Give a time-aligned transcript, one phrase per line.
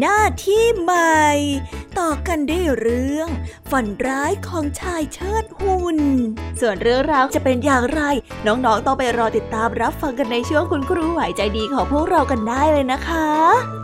[0.00, 1.24] หน้าที่ใหม่
[1.98, 3.28] ต่อกันได้เรื่อง
[3.70, 5.98] ฝันร้ายของชายเชิดหุ่น
[6.60, 8.02] ส่วนเรื่องราวจะเป็นอย่างไร
[8.46, 13.83] น้องๆต้องไปรอติดตามรับฟังกันในช่วงคุณครูหายใจดีของพวกเรากันได้เลยนะคะ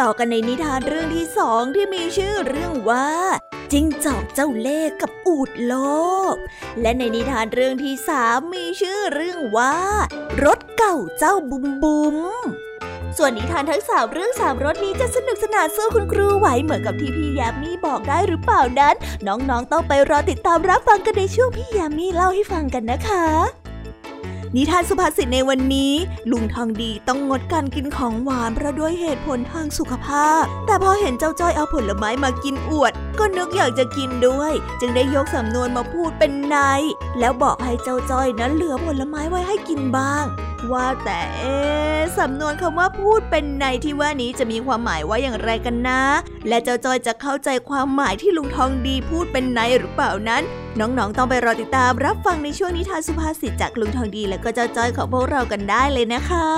[0.00, 3.08] ต่อกันในนิทานเรื่องที่สองที่มีชื่อเรื่องว่า
[3.72, 5.74] จิงจอกเจ้าเล่ห์กับอูดโล
[6.34, 6.36] บ
[6.80, 9.76] และในนิทานเรื่องที่สามมีชื่อเรื่องว่า
[10.44, 12.16] รถเก่าเจ้าบุมบุม
[13.16, 18.94] ส่วนนิทานทั้งสามเรื่องสามรสนี้จะสนุกสนานสู้คุณครูไหวเหมือนกับที่พี่ยามีบอกได้หรือเปล่านั้น
[19.26, 23.63] น้องๆต้องไปรอติดตามรับฟังกันในช่วงพี่ยามีเล่าให้ฟังกันนะคะ
[24.56, 25.92] นิทานสุภาษิตในวันนี้
[26.30, 36.56] ลุงทองดีต้องงดการกินของหวานเพราะด้วยเหตุผลทางสุขภาพ แต่พอเห็นเจ้าจ้อยเอาผลไม้มากินอวด ก็นึกอยากจะกินด้วย จึงได้ยกสำนวนมาพูดเป็นใน
[37.18, 40.24] แล้วบอกให้เจ้าจ้อยนั้นเหลือผลไม้ไว้ให้กินบ้าง
[40.72, 41.56] ว่าแต่เอ๊
[42.18, 46.02] สำนวนคำว่าพูดเป็นในที่ว่านี้จะมีความหมายว่าอย่างไรกันนะ
[46.48, 50.42] และเจ้าจ้อยจะเข้าใจความหมายที่ลุงทองดีพูดเป็นในหรือเปล่านั้น
[50.78, 56.48] น้องๆต้องไปรอติดตามรับฟังในช่วงนิทานสุภาษิตจากลุงทองดี และก็เจ้าจ้อยของพวกเรากันได้เลยนะคะ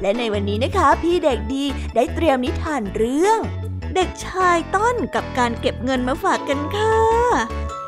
[0.00, 1.64] และในวันนี้นะคะ พี่เด็กดี
[1.94, 3.38] ได้เตรียมนิทานเรื่อง
[3.94, 6.96] เด็กชายต้นกับการเก็บเงินมาฝากกันค่ะ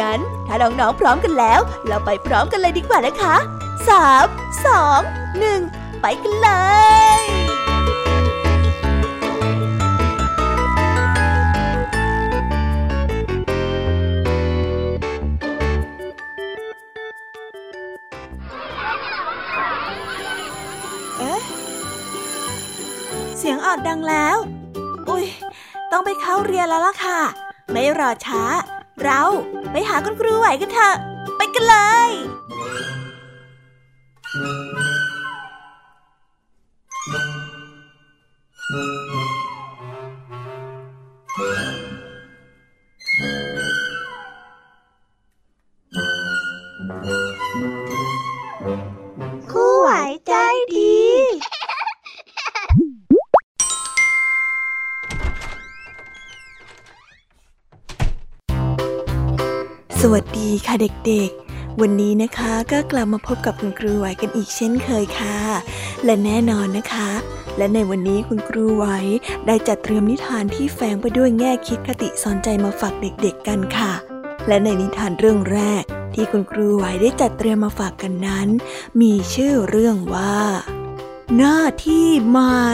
[0.00, 3.36] งั้นถ้าน้องๆพร้อมกันแล้ว เราไปพร้อมกันเลยดีกว่านะคะ
[3.88, 4.26] สาม
[4.66, 5.00] สอง
[5.38, 5.60] หนึ่ง
[6.00, 6.48] ไปกันเล
[7.20, 7.22] ย
[23.38, 24.36] เสียงออดดังแล้ว
[25.08, 25.26] อุ้ย
[25.92, 27.20] ต้องไปเข้าเรียนแล้วล่ะค่ะ
[27.72, 28.42] ไม่รอช้า
[29.04, 29.22] เรา
[29.72, 30.94] ไปหาคุณครูไหวกันเถอะ
[31.36, 31.76] ไปกันเล
[32.08, 32.10] ย
[60.12, 60.74] วัสดีค่ะ
[61.06, 65.38] เด็กๆ วันนี้นะคะก็กลับมาพบกับคุณครูไหวกันอีกเช่นเคยค่ะ
[66.04, 67.10] และแน่นอนนะคะ
[67.56, 68.86] และในวันนี้คุณครูไหว
[69.46, 73.92] ได้จัดเตรียมนิทานที่แฝงไปด้วยแง่คิดคติสอนใจมาฝากเด็กๆกันค่ะ
[74.48, 75.82] และในนิทานเรื่องแรก
[76.14, 78.48] ที่คุณครูไหวได้จัดเตรียมมาฝากกันนั้น
[79.00, 80.38] มีชื่อเรื่องว่า
[81.36, 82.70] หน้าที่ใหม่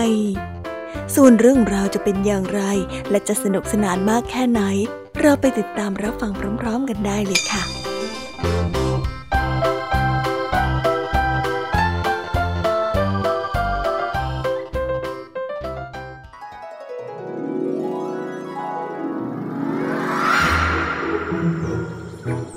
[1.15, 2.62] ส่วนเรื่องราวจะเป็นอย่างไร
[3.11, 4.62] และจะสนุกสนานมากแค่ไหน
[5.27, 7.62] เราไปติดตามรับฟังพร้อมๆกันได้เลยค่ะ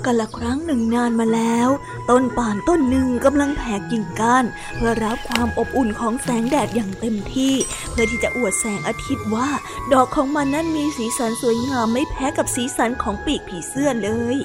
[0.04, 1.68] กันละครั้งหนึ่งนานมาแล้ว
[2.10, 4.44] ต้นป่านต้นหนึ่งกำลังแผ่กิ่งก้าน
[4.76, 7.54] เพื่อรับความอบอุ่นของแสงแดดอย่างเต็มที่
[7.90, 9.48] เพื่อที่จะอวดแสงอาทิตย์ว่า
[9.92, 14.36] ดอกของมันนั้นมีสีสันสวยงามไม่แพ้กับสีสันของปีกผีเสื้อเลย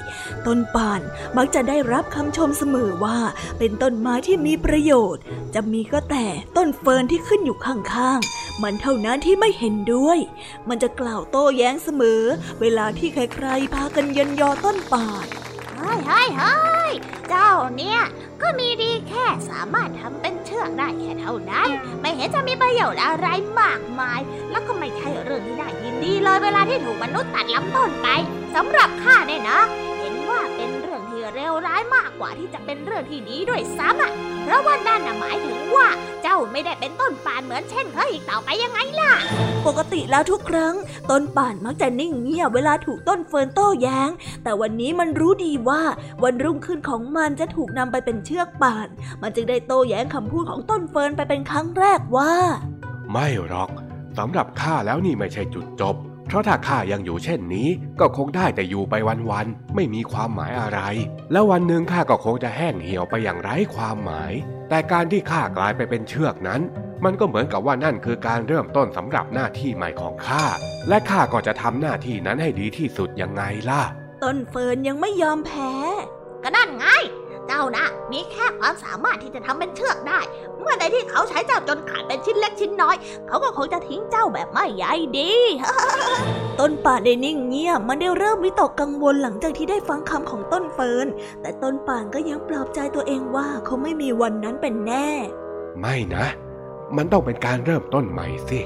[0.46, 1.00] ต้นป่าน
[1.36, 3.18] มักจะได้รับคำชมเสมอว่า
[3.58, 5.22] เป็นต้นไม้ที่มีประโยชน์
[5.54, 6.26] จะมีก็แต่
[6.56, 10.18] ต้นเฟิร์นที่ขึ้นอยู่ข้างๆ มันเท่านั้นที่ไม่เห็นด้วย
[10.68, 12.22] มันจะกล่าวโต้แย้งเสมอ
[12.60, 15.28] เวลาที่ใครๆพากันเยันยอต้นป่าน
[15.84, 16.92] ฮ้ยเฮ้ยเฮ้ย
[17.28, 18.00] เจ้าเนี่ย
[18.42, 21.68] ก็มีดีแค่สามารถทำเป็นเชือกได้แค่เท่านั้น
[22.00, 23.26] ไม่เห็นจะมีประโยชน์อะไร
[23.60, 24.20] มากมาย
[24.50, 28.08] แล้วก็ไม่ใช่เรื่องที่น่ายินดีเลยเวลาที่ถูกมนุษย์ตัดลำต้นไป
[28.54, 29.58] สำหรับข้าเนี่ยนะ
[29.98, 30.83] เห็นว่าเป็นเรื่อง
[31.24, 34.12] ที่เลวร้ายมากกว่าที่จะเป็นเรื่องที่ดีด้วยซ้ำอะ
[34.44, 35.88] เพราะว่านั่นน่ะหมายถึงว่า
[36.22, 39.12] เจ้าไม่ได้เป็นต้นป่านเหมือนเช่นเคยอีกต่อไปยังไงล่ะ
[39.66, 40.74] ปกติแล้วทุกครั้ง
[41.10, 44.10] ต้นป่านมักจะนิ่งเงียบเวลาถูกต้นเฟิร์นโต้แย้ง
[44.42, 45.82] แต่วันนี้มันรู้ดีว่า
[46.24, 48.88] วันรุ่งขึ้นของมันจะถูกนำไปเป็นเชือกป่าน
[49.22, 52.32] มันจึงได้โต้แย้งคำพูดของต้นเฟิร์นไปเป็นครั้งแรกว่า
[53.12, 53.70] ไม่หรอก
[54.18, 57.68] สำหรับข้าแล้วนี่ไม่ใช่จุดจบ เพราะถ้าข้ายังอยู่เช่นนี้
[58.00, 58.94] ก็คงได้แต่อยู่ไป
[59.30, 60.80] วันๆไม่มีความหมายอะไร
[61.32, 64.32] แล้ววันหนึ่งข้าก็คงจะแห้งเหี่ยวไปอย่างไร้ความหมาย
[64.68, 66.60] แต่การที่ข้ากลายไปเป็นเชือกนั้น
[67.04, 70.44] มันก็เหมือนกับว่านั่นคือการเริ่มต้นสำหรับหน้าที่ใหม่ของข้า
[70.88, 73.82] และข้าก็จะทำหน้าที่นั้นให้ดีที่สุดยังไงล่ะ
[74.22, 75.72] ต้นเฟิร์นยังไม่ยอมแพ้
[76.42, 76.86] ก็นั่นไง
[77.48, 80.20] เจ้านะ มีแค่ความสามารถที่จะทำเป็นเชือกได้
[80.60, 82.96] เมื่อใดที่เขาใช้เจ้าจนขาดเป็นชิ้นเล็กชิ้นน้อย
[83.28, 84.84] เขาก็คงจะทิ้งเจ้าแบบไม่ใย
[85.18, 85.32] ดี
[86.60, 91.06] ต้นป่านได้นิ่งเงียบมันได้เริ่มวิตกกังวลหลังจากที่ได้ฟังคำของต้นเฟิร์น
[91.40, 95.08] แต่ต้นป่านก็ยังปลอบใจตัวเองว่าเขาไม่มีวันนั้นเป็นแน่
[95.80, 96.26] ไม่นะ
[96.96, 98.60] มันต้องเป็นการเริ่มต้นใหม่สิ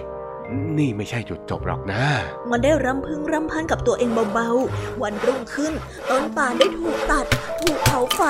[0.78, 2.02] นี่ไม่ใช่จุดจบหรอกนะ
[2.50, 5.72] มันได้รำพึงรำพันกับตัวเองเบาๆ วันรุ่งขึ้น
[6.10, 7.26] ต้นป่านได้ถูกตัด
[7.62, 8.22] ถูกเผาไฟ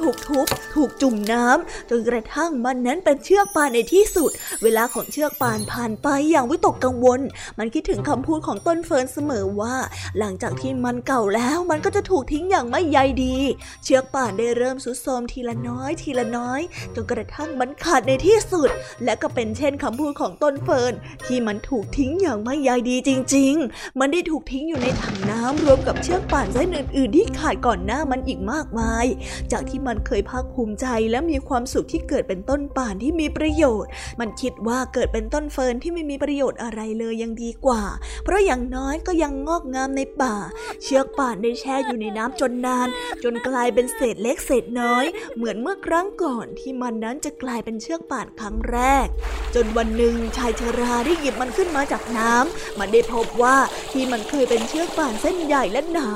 [0.00, 4.30] ถูกทุบ ถูกจุ่มน้ำจนกระทั่งมันนั้นเป็นเชือกป่านในที่สุด
[4.62, 7.20] เวลาของเชือกป่านผ่านไปอย่างวิตกกังวล
[7.58, 9.76] มันคิดถึงคำพูดของต้นเฟิร์นเสมอว่า
[10.18, 13.36] หลังจากที่มันเก่าแล้วมันก็จะถูกทิ้งอย่างไม่ใยดี
[13.84, 16.60] เชือกป่านได้เริ่มสุดโทมทีละน้อย ทีละน้อย
[16.94, 18.70] จนกระทั่งมันขาดในที่สุด
[19.04, 20.92] และก็เป็นเช่นคำพูดของต้นเฟิร์น
[21.26, 29.06] ที่มันถูกทิ้งอย่างไม่ใยดีจริง ๆ มันได้ถูกทิ้งอยู่ในถังน้ำรวมกับเชือกป่านเส้นอื่น ๆ ที่ขาดก่อนหน้ามันอีกมากมาย
[29.52, 37.82] จากที่มันเคยภาคภูมิใจและมีความสุขที่เกิดเป็นต้นป่านที่มีประโยชน์ มันคิดว่าเกิดเป็นต้นเฟิร์นที่ไม่มีประโยชน์อะไรเลยยังดีกว่า
[38.24, 40.34] เพราะอย่างน้อยก็ยังงอกงามในป่า
[40.82, 42.88] เชือกป่านได้แช่อยู่ในน้ำจนนาน
[43.22, 45.04] จนกลายเป็นเศษเล็กเศษน้อย
[45.36, 49.06] เหมือนเมื่อครั้งก่อนที่มันนั้นจะกลายเป็นเชือกป่านครั้งแรก
[49.54, 53.56] จนวันหนึ่งชายชราได้หยิบมันขึ้นมาจากน้ำมันได้พบว่า
[53.92, 56.08] ที่มันเคยเป็นเชือกป่านเส้นใหญ่และหนา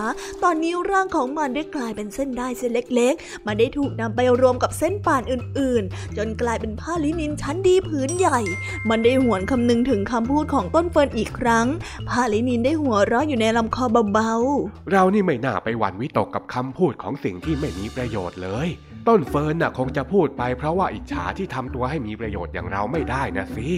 [0.42, 8.40] ตอนนี้ร่างของมันได้กลายเป็นเส้นได้เส้นเล็ก ๆ มันได้ถูกนำไปรวมกับเส้นป่านอื่น ๆ จนกลายเป็นผ้าลินินชั้นดีผืนใหญ่
[8.88, 11.66] มันได้หวนคำนึงถึงคำพูดของต้นเฟิร์นอีกครั้ง
[12.08, 18.68] ผ้าลินินได้หัวเราะอยู่ในลำคอเบาๆ เรานี่ไม่น่าไปหวั่นวิตกกับคำพูดของสิ่งที่ไม่มีประโยชน์เลย
[19.08, 23.68] ต้นเฟิร์นน่ะคงจะพูดไปเพราะว่าอิจฉาที่ทำตัวให้มีประโยชน์อย่างเราไม่ได้นะสิ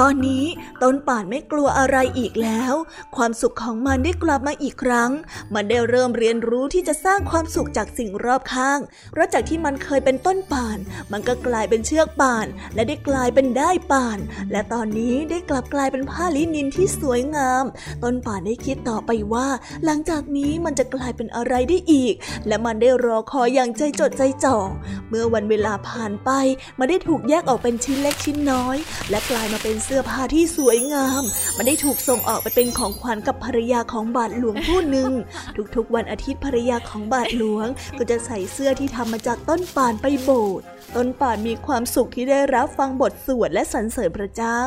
[0.00, 0.44] ตอนนี้
[0.82, 2.74] ต้นป่านไม่กลัวอะไรอีกแล้ว
[3.16, 5.10] ความสุขของมันได้กลับมาอีกครั้ง
[5.54, 8.78] มันได้เริ่มเรียนรู้ที่จะสร้างความสุขจากสิ่งรอบข้าง
[9.12, 10.78] เพราะจากที่มันเคยเป็นต้นป่าน
[11.12, 14.18] มันก็กลายเป็นเชือกป่าน และได้กลายเป็นได้ป่าน
[14.52, 17.64] และตอนนี้ได้กลับกลายเป็นผ้าลินินที่สวยงาม
[18.04, 19.48] ต้นป่านได้คิดต่อไปว่า
[19.84, 22.14] หลังจากนี้มันจะกลายเป็นอะไรได้อีก
[22.46, 24.58] และมันได้รอคอยอย่างใจจดใจจ่อ
[25.08, 26.30] เมื่อวันเวลาผ่านไป
[26.78, 28.76] มันได้ถูกแยกออกเป็นชิ้นเล็กชิ้นน้อย
[29.10, 31.22] และกลายมาเป็นเสื้อผ้าที่สวยงาม
[31.56, 35.10] มันได้ถูกส่งออกไปเป็นของขวัญกับภรรยาของบาทหลวงผู้หนึ่ง
[35.76, 37.66] ทุกๆวันอาทิตย์ภรรยาของบาทหลวง
[37.98, 40.66] ก็จะใส่เสื้อที่ทำมาจากต้นป่านไปโบสถ์
[40.96, 44.60] ต้นป่านมีความสุขที่ได้รับฟังบทสวดและสรรเสริญพระเจ้า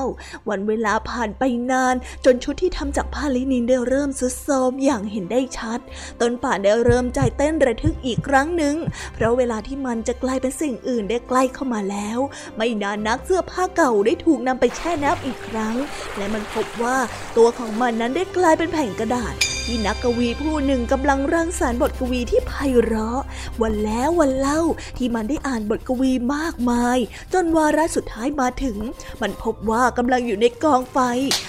[0.50, 1.96] วันเวลาผ่านไปนาน
[2.26, 5.80] จนชุดที่ทำจากผ้าลินินได้เริ่มซุดโทรมอย่างเห็นได้ชัด
[6.22, 8.76] ต้นป่านได้เริ่มใจเต้นระทึกอีกครั้งหนึ่ง
[9.14, 12.20] เพราะเวลาที่มันจะกลายเป็นสิ่งอื่นได้ใกล้เข้ามาแล้ว
[12.58, 15.76] ไม่นานนักเสื้อผ้าเก่าได้ถูกนำไปแช่น้ำอีกครั้ง
[16.18, 16.98] และมันพบว่า
[17.38, 19.36] ตัวของมันนั้นได้กลายเป็นแผ่นกระดาษ
[19.66, 23.22] ที่นักกวีผู้หนึ่งกำลังรังสรรค์บทกวีที่ไพเราะ
[23.62, 24.62] วันแล้ววันเล่า
[24.98, 26.98] ที่มันได้อ่านบทกวีมากมาย
[27.34, 28.78] จนวาระสุดท้ายมาถึง
[29.22, 30.98] มันพบว่ากำลังอยู่ในกองไฟ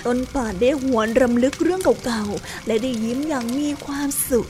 [0.06, 4.48] ต้นป่านได้หวนรำลึกเรื่องเก่าๆและได้ยิ้มอย่างมีความสุข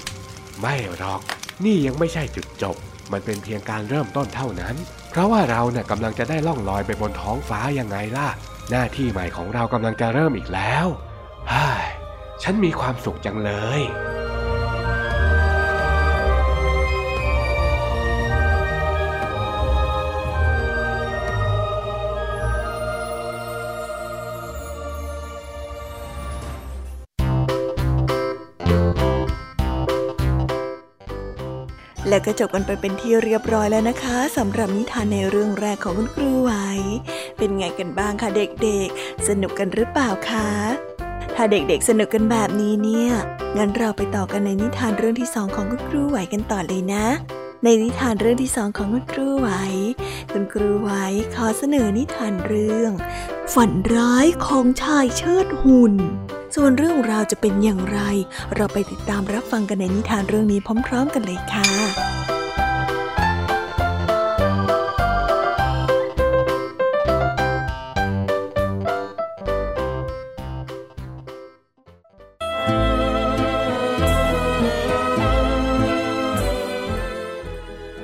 [0.61, 1.21] ไม่หรอก
[1.65, 2.77] นี่ยังไม่ใช่จุดจบ
[3.13, 4.75] มันเป็นเพียงการเริ่มต้นเท่านั้น
[5.11, 8.29] เพราะว่าเราเนี่ยกำลังจะได้ล่องลอยไปบนท้องฟ้ายังไงล่ะ
[8.71, 10.87] หน้าที่ใหม่ของเรากำลังจะเริ่มอีกแล้ว
[11.53, 11.69] ฮ่า
[12.43, 13.51] ฉันมีความสุขจังเล
[13.81, 13.83] ย
[32.09, 36.53] แล้วก็จบกันไปเป็นที่เรียบร้อยแล้วนะคะสำหรับนิทานในเรื่องแรกของคุณครูไหว
[37.41, 40.49] เป็นไงกันบ้างคะเด็กๆ สนุกกันหรือเปล่าคะ
[41.35, 43.11] ถ้าเด็กๆสนุกกันแบบนี้เนี่ย
[43.57, 47.07] งั้นเราไปต่อกันในนิทานเรื่องที่สองของคุณครูไหวกันต่อเลยนะ
[47.65, 49.49] ในนิทานเรื่องที่สองของคุณครูไหว
[50.33, 50.91] คุณครูไหว
[51.35, 52.93] ขอเสนอนิทานเรื่อง
[53.55, 55.95] ฝันร้ายของชายเชิดหุ่น
[56.55, 58.01] ส่วนเรื่องราวจะเป็นอย่างไร
[58.55, 62.20] เราไปติดตามรับฟังกันในนิทานเรื่องนี้พร้อม ๆ กันเลยค่ะ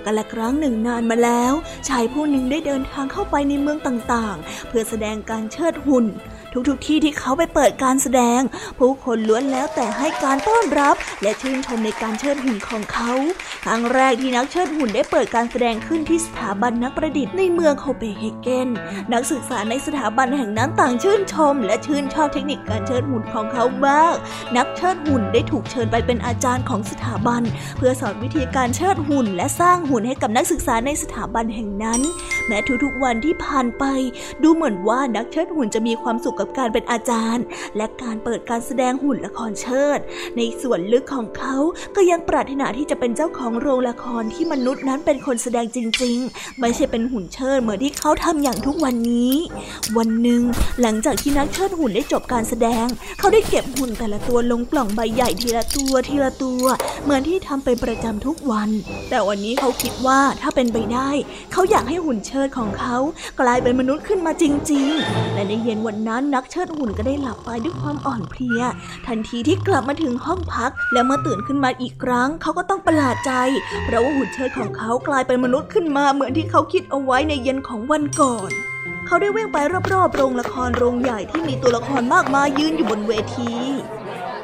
[0.07, 1.53] กันละครั้งหนึ่งนานมาแล้ว
[1.89, 6.07] ชายผู้หนึ่งได้เดินทางเข้าไปในเมืองต่างๆ เพื่อแสดงการเชิดหุ่น
[6.69, 8.41] ทุกๆที่ที่เขาไปเปิดการแสดง
[8.79, 13.13] ผู้คนล้วนแล้วแต่ให้การต้อนรับ และชื่นชมในการเชิดหุ่นของเขา
[13.65, 18.69] ครั้งแรกที่นักเชิดหุ่นได้เปิดการแสดงขึ้นที่สถาบันนักประดิษฐ์ในเมืองโคเปนเฮเกน
[19.13, 24.15] นักศึกษาในสถาบันแห่งนั้นต่างชื่นชม และชื่นชอบเทคนิคการเชิดหุ่นของเขามาก
[24.57, 27.43] นักเชิดหุ่นได้ถูกเชิญไปเป็นอาจารย์ของสถาบัน
[27.77, 32.01] เพื่อสอนวิธีการเชิดหุ่น และสร้างหุ่นให้กับนักศึกษาในสถาบันแห่งนั้น
[32.47, 33.85] แม้ทุกๆวันที่ผ่านไป
[34.43, 37.45] ดูเหมือนว่านักเชิดหุ่นจะมีความสุขกับการเป็นอาจารย์
[37.77, 39.99] และการเปิดการแสดงหุ่นละครเชิด
[40.37, 41.57] ในส่วนลึกของเขา
[41.97, 49.35] ก็ยังปรารถนาที่จะเป็นเจ้าของโรงละครที่มนุษย์นั้นเป็นคนแสดงจริง ๆ ไม่ใช่เป็นหุ่นเชิดเหมือนที่เขาทำอย่างทุกวันนี้
[49.97, 50.43] วันหนึ่ง
[50.83, 52.87] หลังจากที่นักเชิดหุ่นได้จบการแสดง
[53.19, 56.65] เขาได้เก็บหุ่นแต่ละตัวลงกล่องใบใหญ่ทีละตัวทีละตัว
[57.05, 58.71] เหมือนที่ทำเป็นประจำทุกวัน
[59.11, 61.11] แต่วันนี้เขาคิดว่าถ้าเป็นไปได้
[61.53, 62.97] เขาอยากให้หุ่นเชิดของเขา
[63.41, 68.61] กลายเป็นมนุษย์ขึ้นมาจริง ๆ และในเย็นวันนั้นนักเชิดหุ่นก็ได้หลับไปด้วยความอ่อนเพลีย
[69.07, 73.33] ทันทีที่กลับมาถึงห้องพัก และเมื่อตื่นขึ้นมาอีกครั้ง เขาก็ต้องประหลาดใจ
[73.85, 78.51] เพราะว่าหุ่นเชิดของเขากลายเป็นมนุษย์ขึ้นมาเหมือนที่เขาคิดเอาไว้ในเย็นของวันก่อน
[79.07, 79.57] เขาได้วิ่งไป
[79.93, 83.53] รอบๆโรงละครโรงใหญ่ที่มีตัวละครมากมายยืนอยู่บนเวที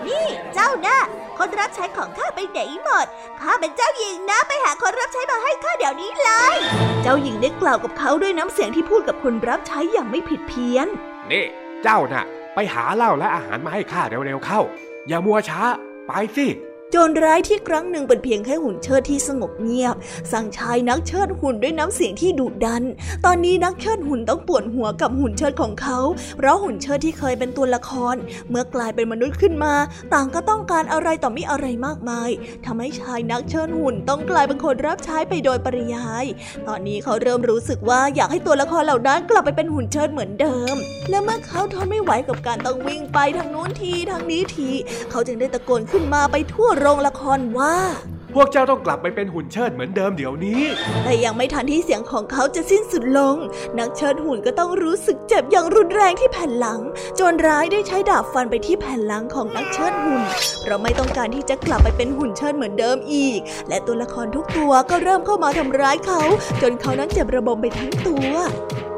[0.07, 0.99] นี่เจ้านะ
[1.39, 3.07] คนรับใช้ของข้าไปไหนหมด
[3.41, 6.57] ข้าเป็นเจ้าหญิงนะไปหาคนรับใช้มาให้ข้าเดี๋ยวนี้เลย
[7.03, 10.87] เจ้าหญิงได้กล่าวกับเขาด้วยน้ำเสียงที่พูดกับคนรับใช้อย่างไม่ผิดเพี้ยน
[11.33, 11.45] นี่
[11.83, 12.25] เจ้าน่ะ
[12.55, 14.61] ไปหาเหล้าและอาหารมาให้ข้าเร็วๆเข้า
[15.09, 15.63] อย่ามัวช้า
[16.07, 16.47] ไปสิ
[16.95, 19.97] จรร้ายที่ครั้งหนึ่งเป็นเพียงแค่หุ่นเชิดที่สงบเงียบ
[20.33, 22.83] สั่งชายนักเชิดหุ่นด้วยน้ำเสียงที่ดุดัน
[23.25, 25.99] ตอนนี้นักเชิดหุ่นต้องปวดหัวกับหุ่นเชิดของเขา
[26.37, 28.17] เพราะหุ่นเชิดที่เคยเป็นตัวละคร
[28.51, 29.75] เมื่อกลายเป็นมนุษย์ขึ้นมา
[30.15, 32.31] ต่างก็ต้องการอะไรต่อมิอะไรมากมาย
[32.67, 36.25] ทำให้ชายนักเชิดหุ่นต้องกลายเป็นคนรับใช้ไปโดยปริยาย
[36.69, 40.75] ตอนนี้เขาเริ่มรู้สึกว่าอยากให้ตัวละครเหล่านั้นกลับไปเป็นหุ่นเชิดเหมือนเดิม
[41.11, 44.71] และเมื่อเขาทนไม่ไหวกับการต้องวิ่งไปทางนู้นทีทางนี้ที
[45.11, 50.63] เขาจึงได้ตะโกนขึ้นมาไปทั่วโรงละครว่าาพวกเจ้าต้องกลับไปเป็นหุ่นเชิดเหมือนเดิมเดี๋ยวนี้
[51.05, 53.37] แต่ยังไม่ทันที่เสียงของเขาจะสิ้นสุดลง
[53.79, 56.81] นักเชิดหุ่นก็ต้องรู้สึกเจ็บอย่างรุนแรงที่แผ่นหลัง
[57.19, 60.23] จนร้ายได้ใช้ดาบฟันไปที่แผ่นหลังของนักเชิดหุ่น
[60.67, 66.21] เราไม่ต้องการที่จะกลับไปเป็นหุ่นเชิดเหมือนเดิมอีก และตัวละครทุกตัวก็เริ่มเข้ามาทำร้ายเขา
[66.63, 68.33] จนเขานั้นเจ็บระบมไปทั้งตัว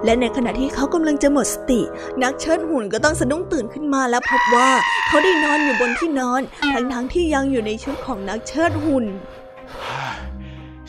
[0.04, 1.80] และในขณะที่เขากำลังจะหมดสติ
[2.22, 4.70] นักเชิดหุ่นก็ต้องสะดุ้งตื่นขึ้นมาแล้วพบว่า
[5.08, 6.42] เขาได้นอนอยู่บนที่นอน
[6.72, 9.06] ทั้งๆทที่ยังอยู่ในชุดของนักเชิดหุ่น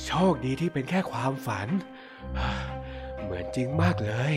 [0.06, 1.68] โชคดีที่เป็นแค่ความฝัน
[3.24, 4.36] เหมือนจริงมากเลย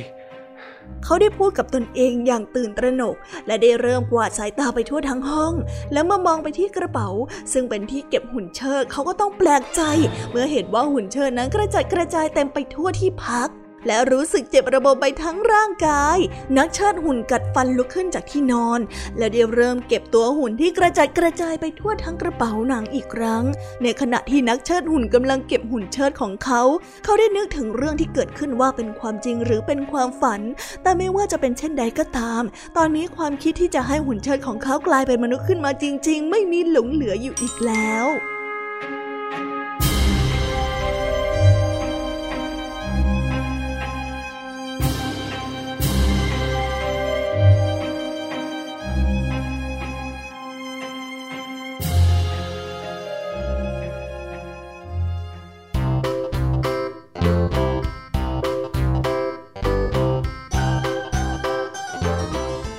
[1.04, 3.16] เขาได้พูดกับตนเองอย่างตื่นตระหนก
[3.46, 5.54] และได้เริ่มกวาดสายตาไปทั่วทั้งห้อง
[5.92, 7.08] แล้วเมื่อมองไปที่กระเป๋า
[7.52, 9.82] ซึ่งเป็นที่เก็บหุ่นเชิดเขาก็ต้องแปลกใจ
[10.30, 13.48] เมื่อเห็นว่าหุ่นเชิดนั้นกระจัดกระจายเต็มไปทั่วที่พัก
[13.86, 16.18] และรู้สึกเจ็บระบบไปทั้งร่างกาย
[16.56, 18.80] นักเชิดหุ่นกัดฟันลุกขึ้นจากที่นอน
[19.18, 23.44] และได้เริ่มเก็บตัวหุ่นที่กระจัดกระจายไปทั่วทั้งกระเป๋าหนังอีกครั้ง
[23.82, 26.62] ในขณะที่นักเชิดหุ่นกำลังเก็บหุ่นเชิดของเขา
[27.04, 30.40] เขาได้นึกถึงเรื่องที่เกิดขึ้นว่าเป็นความจริงหรือเป็นความฝัน
[30.82, 32.42] แต่ไม่ว่าจะเป็นเช่นใดก็ตาม
[32.76, 38.06] ตอนนี้ความคิดที่จะให้หุ่นเชิดของเขากลายเป็นมนุษย์ขึ้นมาจริง ๆ ไม่มีหลงเหลืออยู่อีกแล้ว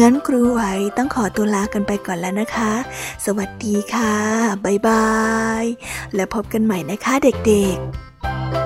[0.00, 0.62] งั้นครูไหว
[0.96, 2.72] ต้องขอตัวลากันไปก่อนแล้วนะคะ
[3.24, 4.14] สวัสดีค่ะ
[4.64, 5.08] บ๊ายบา
[5.62, 5.64] ย
[6.14, 7.14] และพบกันใหม่นะคะ
[7.46, 8.63] เด็กๆ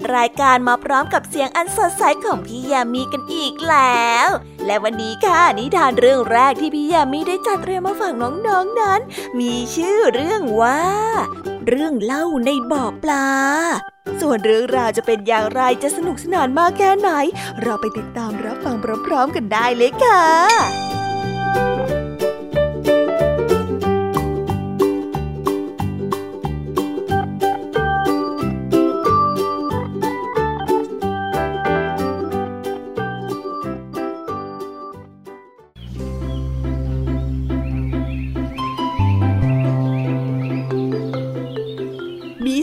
[0.00, 4.28] ดรายการมาพร้อมกับเสียงอันสดใสของพี่ยามีกันอีกแล้ว
[4.66, 9.00] และวันนี้ค่ะนิทานเรื่องแรกที่พี่ยามีได้จัดเตรียมมาฝากน้องๆนนั้น
[9.40, 10.80] มีชื่อเรื่องว่า
[11.68, 13.28] เรื่องเล่าในบ่อปลา
[14.20, 17.10] ส่วนเรื่องราวจะเป็นอย่างไรจะสนุกสนานมากแค่ไหน
[17.62, 20.89] เราไปติดตามรับฟังพร้อมๆกันได้เลยค่ะ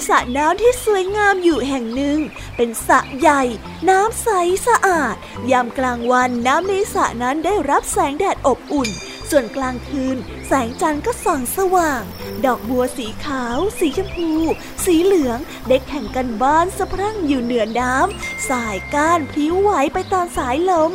[0.08, 2.20] สระน้ำที่สวยงามอยู่แห่งหนึ่ง
[2.56, 3.42] เป็นสระใหญ่
[3.90, 4.30] น้ำใส
[4.68, 5.16] สะอาด
[5.52, 8.90] ยามกลางวันน้ำในสระนั้นได้รับแสงแดดอบอุ่น
[9.30, 10.18] ส่วนกลางคืน
[10.48, 12.02] แสงจันทร์ก็ส่องสว่าง
[12.46, 14.32] ดอกบัวสีขาว สีชมพู
[14.86, 20.92] สีเหลืองเด็กแข่งกันบ้านสะพรั่งอยู่เหนือน้ำสายก้านพลิ้วไหวไปตามสายลม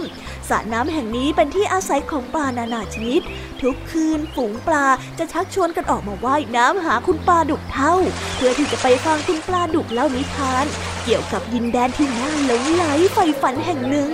[0.53, 3.21] ระน้ำแห่งนี้เป็นที่อาศัยของปลานานาชนิด
[3.61, 4.87] ทุกคืนฝูงปลา
[5.19, 7.95] จะชักชวนกันออกมาว่ายน้ำหาคุณปลาดุกเท่า
[8.37, 10.65] เพื่อที่จะไปฟังคุณปลาดุกเล่านิทาน
[11.05, 14.11] เกี่ยวกับดินแดนที่น่าหลงไหลไฟฝันแห่งหนึ่ง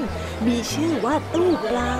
[0.46, 1.92] มีชื่อว่าตู้ปลา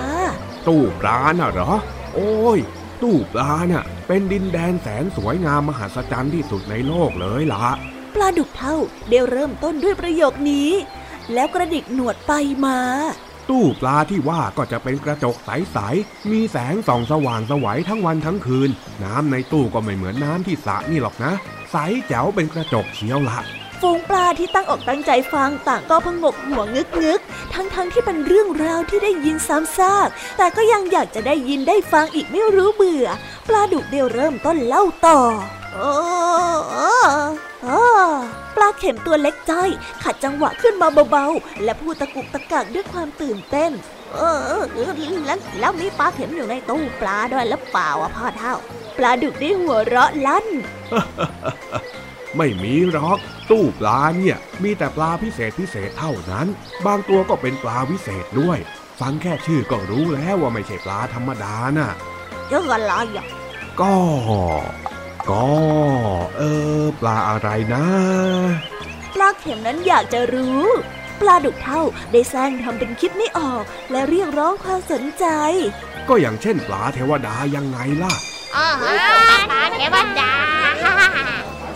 [0.67, 1.71] ตู้ปลาน่ะเหรอ
[2.15, 2.59] โอ้ย
[3.01, 7.67] ตู้ปลาน่ะ เป็นดินแดนแสนสวยงามมหัศจรรย์ที่สุดในโลกเลยล่ะ
[8.15, 8.75] ปลาดุกเท่า
[9.07, 10.69] เดี๋ยวเริ่มต้นด้วยประโยคนี้
[11.33, 12.33] แล้วกระดิกหนวดไป
[12.65, 12.79] มา
[13.49, 18.69] ตู้ปลาที่ว่าก็จะเป็นกระจกใสๆ มีแสงส่องสว่างสวัยทั้งวันทั้งคืน
[19.03, 21.33] น้ำในตู้ก็ไม่เหมือนน้ำที่สระนี่หรอกนะ
[21.71, 21.75] ใส
[22.07, 23.39] แจ๋วเป็นกระจกเชียวละ
[23.81, 27.19] ฝูงปลาที่ตั้งอกตั้งใจฟังต่างก็พงกหัวงึกงึก
[27.53, 33.07] ทั้งๆทที่เป็นเรื่องราวที่ได้ยินซ้ำซาก แต่ก็ยังอยากจะได้ยินได้ฟังอีกไม่รู้เบื่อ
[33.47, 35.19] ปลาดุกเดียวเริ่มต้นเล่าต่อ
[35.73, 35.91] โอ้
[37.63, 37.81] โอ้
[38.55, 39.69] ปลาเข็มตัวเล็กจ้อย
[40.03, 43.71] ขัดจังหวะขึ้นมาเบาๆ และพูดตะกุกตะกักด้วยความตื่นเต้น
[44.13, 44.19] เอ
[44.59, 44.93] อแล้ว
[45.59, 48.53] แล้วมีปลาเข็มอยู่ในตู้ปลาด้วยแล้วเปล่าอะพ่อเท่า
[48.97, 50.45] ปลาดุกได้หัวเราะลั่น
[52.37, 53.17] ไม่มีหรอก
[53.51, 56.47] ตู้ปลาเนี่ย มีแต่ปลาพิเศษพิเศษเท่านั้น
[56.85, 58.59] บางตัวก็เป็นปลาวิเศษด้วย
[58.99, 61.89] ฟังแค่ชื่อก็รู้แล้วว่าไม่ใช่ปลาธรรมดาน่ะ
[62.49, 63.25] เยอะอะไรอะ
[63.81, 63.93] ก็
[65.29, 65.47] ก็
[66.37, 66.41] เอ
[66.81, 67.85] อ ปลาอะไรนะ
[69.15, 70.63] ปลาเข็มนั้นอยากจะรู้
[71.21, 75.25] ปลาดุกเท่าได้แซงทำเป็นคิดไม่ออก และเรียกร้องความสนใจ
[76.09, 78.13] ก็อย่างเช่นปลาเทวดายังไงล่ะ
[78.55, 78.67] อ๋อ
[79.49, 80.31] ปลาเทวดา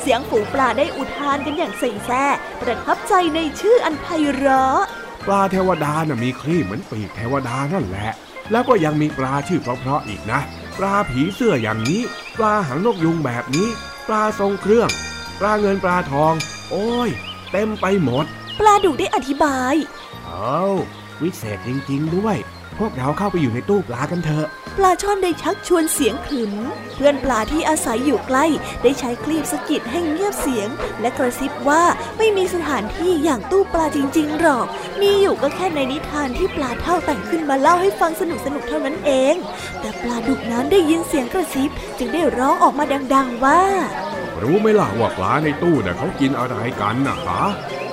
[0.01, 2.25] เสียงฝูงปลาได้อุทานกันอย่างเซ็งแซ่
[2.61, 4.81] ประทับใจในชื่ออันไพเราะ
[5.27, 8.11] ปลาเทวดาน่ะมีครีบเหมือนปีกเทวดานั่นแหละ
[8.51, 10.39] แล้วก็ยังมีปลาชื่อเพราะๆอีกนะ
[10.77, 12.01] ปลาผีเสื้ออย่างนี้
[12.37, 13.67] ปลาหางนกยุงแบบนี้
[14.07, 14.89] ปลาทรงเครื่อง
[15.39, 16.33] ปลาเงินปลาทอง
[16.71, 17.09] โอ้ย
[17.51, 18.25] เต็มไปหมด
[18.59, 19.75] ปลาดุกได้อธิบาย
[20.25, 20.61] เอ้า
[21.21, 22.37] วิเศษจริง ๆ ด้วย
[22.79, 26.51] พวกเราเข้าไปอยู่ในตู้ปลากันเถอะปลาช่อนได้ชักชวนเสียงขึน
[26.95, 28.45] เพื่อนปลาที่อาศัยอยู่ใกล้
[28.83, 30.69] ได้ใช้คลีบสกิดให้เงียบเสียง
[31.01, 31.83] และกระซิบว่า
[32.17, 34.65] ไม่มีสถานที่อย่างตู้ปลาจริง ๆ หรอก
[35.01, 39.35] มีอยู่ก็แค่ในนิทานที่ปลาเท่าแต่งขึ้นมาเล่าให้ฟังสนุกสนุกเท่านั้นเอง
[39.79, 43.61] แต่ปลาดุกนั้นได้ยินเสียงกระซิบ จึงได้ร้องออกมาดัง ๆ ว่า
[44.41, 47.41] รู้ไหมล่ะว่าปลาในตู้เนี่ยเขากินอะไรกันนะคะ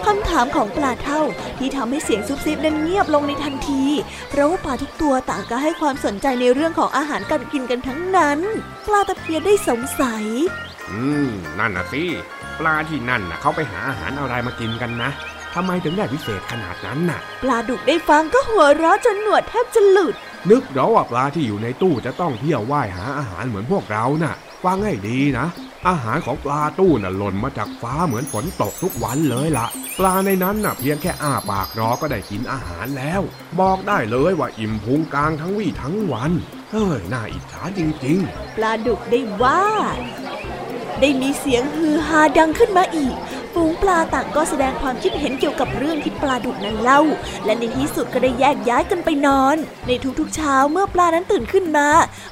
[0.06, 1.22] คำถามของปลาเท่า
[1.58, 3.82] ที่ทำให้เสียงซุบซิบนั้นเงียบลงในทันที
[4.30, 8.38] เพราะว่าปลาทุกตัวต่างก็ให้ความสนใจในเรื่องของอาหารการกินกันทั้งนั้น
[8.86, 10.24] ปลาตะเพียนได้สงสัย
[10.90, 12.04] อืม นั่นน่ะสิ
[12.58, 15.10] ปลาที่นั่นน่ะเขาไปหาอาหารอะไรมากินกันนะ
[15.54, 20.14] ทำไมถึงได้พิเศษขนาดนั้นน่ะ ปลาดุกได้ฟังก็หัวเราะจนหนวดแทบจะหลุด
[20.50, 25.46] นึกเหรอว่าปลาที่อยู่ในตู้จะต้องเที่ยวว่ายหาอาหารเหมือนพวกเราน่ะ ฟังให้ดีนะ
[25.88, 29.66] อาหารของปลาตู้น่ะหล่นมาจากฟ้าเหมือนฝนตกทุกวันเลยละ่ะ
[29.98, 33.20] ปลาในนั้นน่ะเพียงแค่อ้าปากรอก็ได้กินอาหารแล้ว
[33.60, 36.32] บอกได้เลยว่าอิ่มพุงกลางทั้งวี่ทั้งวัน
[36.70, 39.62] เฮ้ยน่าอิจฉาจริงๆ ปลาดุกได้ว่า
[41.00, 43.14] ได้มีเสียงฮือฮาดังขึ้นมาอีก
[43.54, 47.00] ฝูงปลาต่างก็แสดงความคิดเห็นเกี่ยวกับเรื่องที่ปลาดุกนั้นเล่า
[47.44, 51.88] และในที่สุดก็ได้แยกย้ายกันไปนอน ในทุกๆเช้าเมื่อปลานั้นตื่นขึ้นมา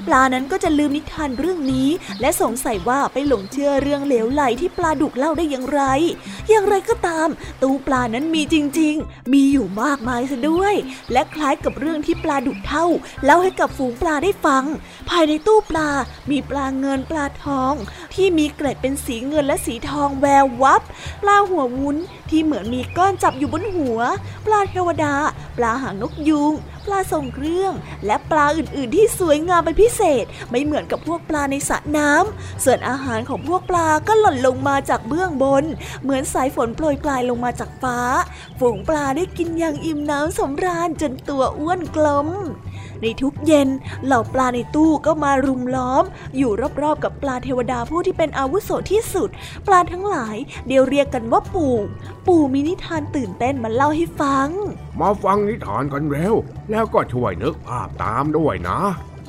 [0.07, 1.89] ปลานั้นก็จะลืมนิทานเรื่องนี้
[2.21, 5.81] และสงสัยว่าไปหลงเชื่อเรื่องเหลวไหลที่ปลาดุกเล่าได้อย่างไร
[6.49, 7.27] อย่างไรก็ตาม
[7.61, 10.75] ตู้ปลานั้นมีจริง ๆ มีอยู่มากมายซะด้วย
[11.11, 12.85] และคล้ายกับเรื่องที่ปลาดุกเท่า
[13.25, 14.63] เล่าให้กับฝูงปลาได้ฟัง
[15.09, 15.89] ภายในตู้ปลา
[16.29, 17.73] มีปลาเงินปลาทอง
[18.15, 20.81] ที่มีเกล็ดเป็นสีเงินและสีทองแวววับ
[21.21, 21.97] ปลาหัววุ้น
[22.29, 23.99] ที่เหมือนมีก้อนจับอยู่บนหัว
[24.45, 25.13] ปลาเทวดา
[25.57, 26.53] ปลาหางนกยุง
[26.85, 27.73] ปลาทรงเครื่อง
[28.05, 35.63] และปลาอื่น ๆ ที่สวยงามเป็นพิเศษ ไม่เหมือนกับพวกปลาในสระน้ำส่วนอาหารของพวกปลาก็หล่นลงมาจากเบื้องบน
[36.03, 37.99] เหมือนสายฝนโปรยปลายลงมาจากฟ้า
[38.59, 42.29] ฝูงปลาได้กินอย่างอิ่มน้ำสำราญจนตัวอ้วนกลม
[43.01, 43.69] ในทุกเย็น
[44.05, 46.03] เหล่าปลาในตู้ก็มารุมล้อม
[46.37, 49.29] อยู่รอบๆกับปลาเทวดาผู้ที่เป็นอาวุโสที่สุด
[49.67, 51.75] ปลาทั้งหลายเดียวเรียกกันว่าปู่
[52.27, 54.49] ปู่มีนิทานตื่นเต้นมาเล่าให้ฟัง
[54.99, 56.35] มาฟังนิทานกันเร็ว
[56.71, 58.79] แล้วก็ช่วยนึกภาพตามด้วยนะ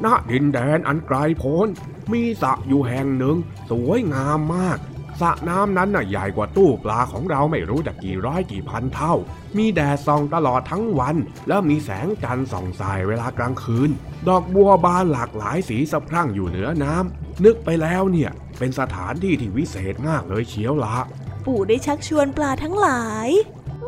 [0.04, 1.68] ณดินแดนอันไกลโพ้น
[2.12, 3.37] มีสระอยู่แห่งหนึ่ง
[3.70, 4.78] สวยงามมาก
[5.20, 9.14] สระน้ำนั้นน่ะใหญ่กว่าตู้ปลาของเราไม่รู้จะกี่ร้อยกี่พันเท่า
[9.56, 11.16] มีแดดส่องตลอดทั้งวัน
[11.48, 13.90] แล้วมีแสงจันทร์ส่องสายเวลากลางคืน
[14.28, 20.96] ดอกบัวบานหลากหลายสีสะพรั่งอยู่เหนือน้ำนึกไปแล้วเนี่ยเป็นสถานที่ที่วิเศษมากเลยเชียวละ
[21.44, 23.28] ปู่ได้ชักชวนปลาทั้งหลาย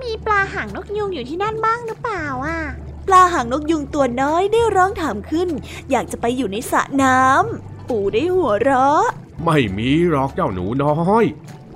[0.02, 2.58] มีปลาหางนกยุงอยู่ที่นั่นบ้างหรือเปล่าอะ
[3.08, 5.48] ปลาหางนกยุงตัวน้อยได้ร้องถามขึ้น
[5.90, 9.04] อยากจะไปอยู่ในสระน้ำ ปู่ได้หัวเราะ
[9.44, 11.24] ไม่มีหรอกเจ้าหนูน้อย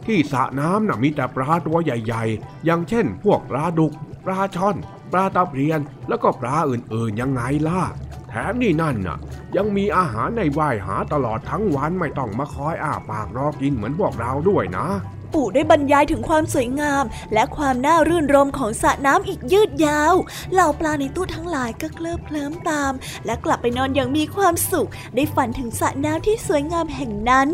[0.06, 3.92] ที่สระน้ำน่ะมีแต่ปลาตัวใหญ่ ๆ อย่างเช่น พวกปลาดุก
[4.24, 4.76] ปลาช่อน
[5.12, 7.82] ปลาตะเพียน แล้วก็ปลาอื่นๆยังไงล่ะ
[8.28, 9.18] แถมนี่นั่นน่ะ
[9.56, 14.86] ยังมีอาหารในว่ายหาตลอดทั้งวันไม่ต้องมาคอยอ้าปากรอกินเหมือนพวกเราด้วยนะ
[15.32, 20.14] ปู่ได้บรรยายถึงความสวยงาม และความน่ารื่นรมของสระน้ำอีกยืดยาว
[20.52, 22.92] เหล่าปลาในตู้ทั้งหลายก็เคลิบเคลิ้มตาม
[23.26, 27.48] และกลับไปนอนอย่างมีความสุข ได้ฝันถึงสระน้ำที่สวยงามแห่งนั้น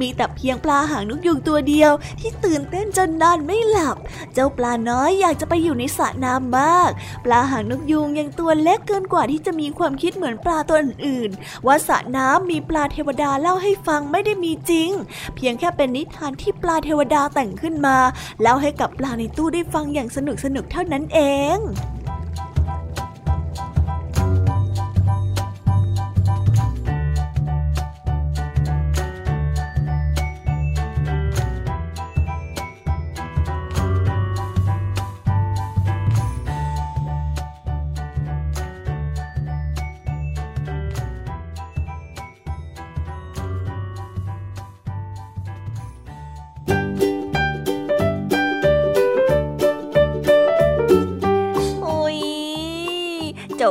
[0.00, 3.96] มีแต่เพียงปลาหางนกยุงตัวเดียว ที่ตื่นเต้นจนนอนไม่หลับ
[4.34, 6.90] เจ้าปลาน้อยอยากจะไปอยู่ในสระน้ำมาก
[7.24, 14.90] ปลาหางนกยุงยังตัวเล็กเกินกว่าที่จะมีความคิดเหมือนปลาตัวอื่นๆว่าสระน้ำมีปลาเทวดาเล่าให้ฟังไม่ได้มีจริง
[15.36, 17.96] เพียงแค่เป็นนิทานที่ปลาเทวดาแต่งขึ้นมา
[18.42, 21.20] เล่าให้กับปลาในตู้ได้ฟังอย่างสนุกสนุกเท่านั้นเอ
[21.56, 21.58] ง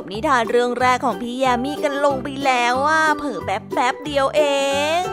[0.05, 4.41] บนิทานเรื่องแรกของพี่ยามีกันลงไปแล้วว่าเผิ่แป๊บแป๊บเดียวเอ
[5.01, 5.03] ง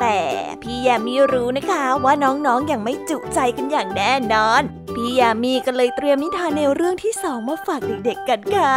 [0.00, 0.18] แต่
[0.62, 4.62] พี่ยามีรู้นะคะว่าน้องๆออย่างไม่จุใจกันอย่างแน่นอน
[4.94, 8.76] พี่ยามีก็เลยเตรียมนิทานในวเรื่องที่สองมาฝากเด็กๆกันค่ะ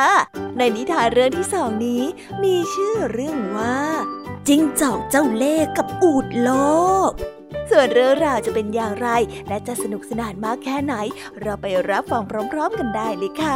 [0.57, 2.03] ในนิทานเรื่องที่สองนี้
[2.43, 3.77] มีชื่อเรื่องว่า
[4.47, 6.51] จิ้งจอกเจ้าเล่ห์กับอูดโล
[7.09, 7.11] ก
[7.69, 9.07] ส่วนเรื่องราวจะเป็นอย่างไร
[9.47, 10.95] และจะสนุกสนานมากแค่ไหน
[11.41, 13.53] เราไปรับฟังพร้อม ๆ กันได้เลยค่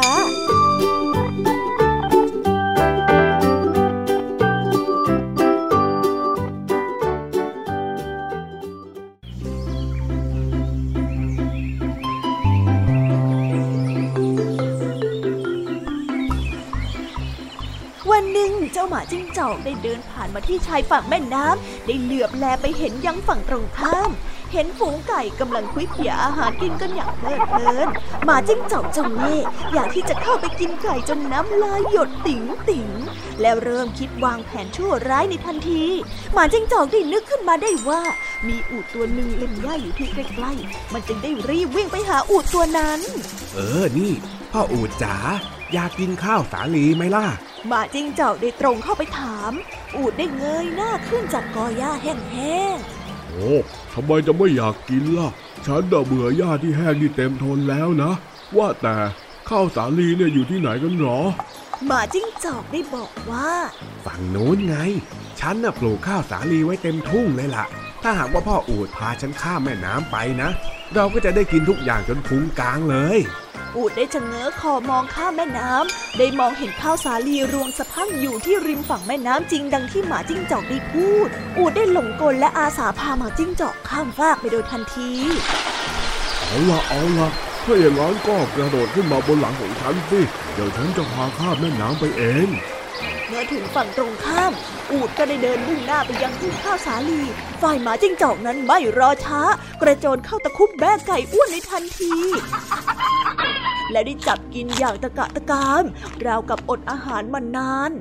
[19.02, 24.10] มาจิ้งจอกได้เดินผ่านมาที่ชายฝั่งแม่น้ำได้เหลือบแลไปเห็นยังฝั่งตรงข้าม
[24.52, 27.88] เห็นฝูงไก่กำลังคุยเขี่ยอาหารกินกันอย่างเพลิดเพลิน
[28.24, 29.36] หมาจิ้งจอกเจ้าเล่
[29.72, 32.88] อยากที่จะเข้าไปกินไก่จนน้ำลายหยดติ๋งติ๋ง
[33.40, 35.84] แล้วเริ่มคิดวางแผนชั่วร้ายในทันที
[36.32, 38.02] หมาจิ้งจอกได้นึกขึ้นมาได้ว่า
[38.46, 43.00] มีอูดตัวหนึ่งเล่นหญ้าอยู่ที่ใกล้ๆมันจึงได้รีบวิ่งไปหาอูดตัวนั้น
[43.54, 44.12] เออนี่
[44.52, 45.16] พ่ออูดจ๋า
[45.72, 47.24] อยากกินข้าวสาลีไหมล่ะ
[47.68, 49.52] หมาจิ้งจอกได้ตรงเข้าไปถาม
[49.96, 53.52] อูดได้เงยหน้าขึ้นจากกอหญ้าแห้งๆ โอ้
[53.92, 55.30] ทำไมจะไม่อยากกินล่ะ
[55.66, 58.12] ฉันเบื่อหญ้าที่แห้งนี่เต็มทนแล้วนะ
[58.56, 58.96] ว่าแต่
[59.48, 61.20] ข้าวสาลีเนี่ยอยู่ที่ไหนกันหรอ
[61.86, 63.50] หมาจิ้งจอกได้บอกว่า
[64.04, 64.76] ฝั่งโน้นไง
[65.40, 67.64] ฉันน่ะปลูกข้าวสาลีไว้เต็มทุ่งเลยล่ะ
[68.02, 70.48] ถ้าหากว่าพ่ออูดพาฉันข้ามแม่น้ำไปนะ
[70.94, 73.18] เราก็จะได้กินทุกอย่างจนพุงกลางเลย
[73.76, 85.10] อูดได้ชะเง้อคอมองข้ามแม่น้ำได้มองเห็นข้าวสาลีรวงสะพังอยู่ที่ริมฝั่งแม่น้ำจริงดังที่หมาจิ้งจอกได้พูด อูดได้หลงกลและอาสาพาหมาจิ้งจอกข้ามฟากไปโดยทันที
[86.46, 87.28] เอาละเอาละ
[87.64, 90.20] ถ้าอย่างนั้นก็กระโดดขึ้นมาบนหลังของฉันสิ
[90.54, 92.48] เดี๋ยวฉันจะพาข้ามแม่น้ำไปเอง
[93.28, 94.52] เมื่อถึงฝั่งตรงข้าม
[94.92, 97.20] อูดก็ได้เดินมุ่งหน้าไปยังทุ่งข้าวสาลี
[97.62, 99.40] ฝ่ายหมาจิ้งจอกนั้นไม่รอช้า
[99.82, 102.12] กระโจนเข้าตะคุบแม่ไก่อ้วนในทันที
[103.92, 105.84] และได้จับกินอย่างตะกะตะกาม
[106.26, 107.92] ราวกับอดอาหารมานาน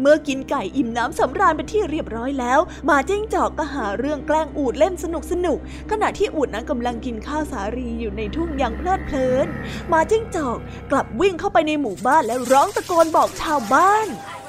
[0.00, 5.58] เมื่อกินไก่อิ่มน้ำสำราญเป็นที่เรียบร้อยแล้วหมาจิ้งจอกก็หาเรื่องแกล้งอูดเล่นสนุกสนุก
[5.90, 9.46] ขณะที่อูดนั้นกำลังกินข้าวสาลีอยู่ในทุ่งอย่างเพลิดเพลิน
[9.88, 10.58] หมาจิ้งจอก
[10.90, 14.06] กลับวิ่งเข้าไปในหมู่บ้านแล้วร้องตะโกนบอกชาวบ้าน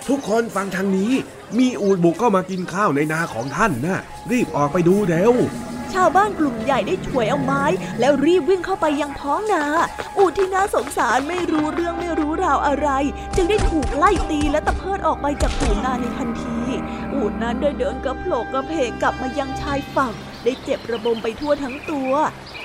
[0.07, 1.11] ทุกคนฟังทางนี้
[1.57, 5.33] มีอูดบุกเข้ามากินข้าวในนาของท่านนะรีบออกไปดูเร็ว
[5.95, 7.63] ชาวบ้านกลุ่มใหญ่ได้ฉวยเอาไม้
[7.99, 9.63] แล้วรีบวิ่งเข้าไปยังท้องนา
[10.17, 12.89] อูดที่น่าสงสารไม่รู้เรื่องไม่รู้ราวอะไร
[13.35, 16.59] จึงได้ถูกไล่ตีและตะเพิดออกไปจากฝูงนาในทันที
[17.13, 22.11] อูดนั้นได้เดินกระโผลกกระเพกกลับมายังชายฝั่ง ได้เจ็บระบมไปทั่วทั้งตัว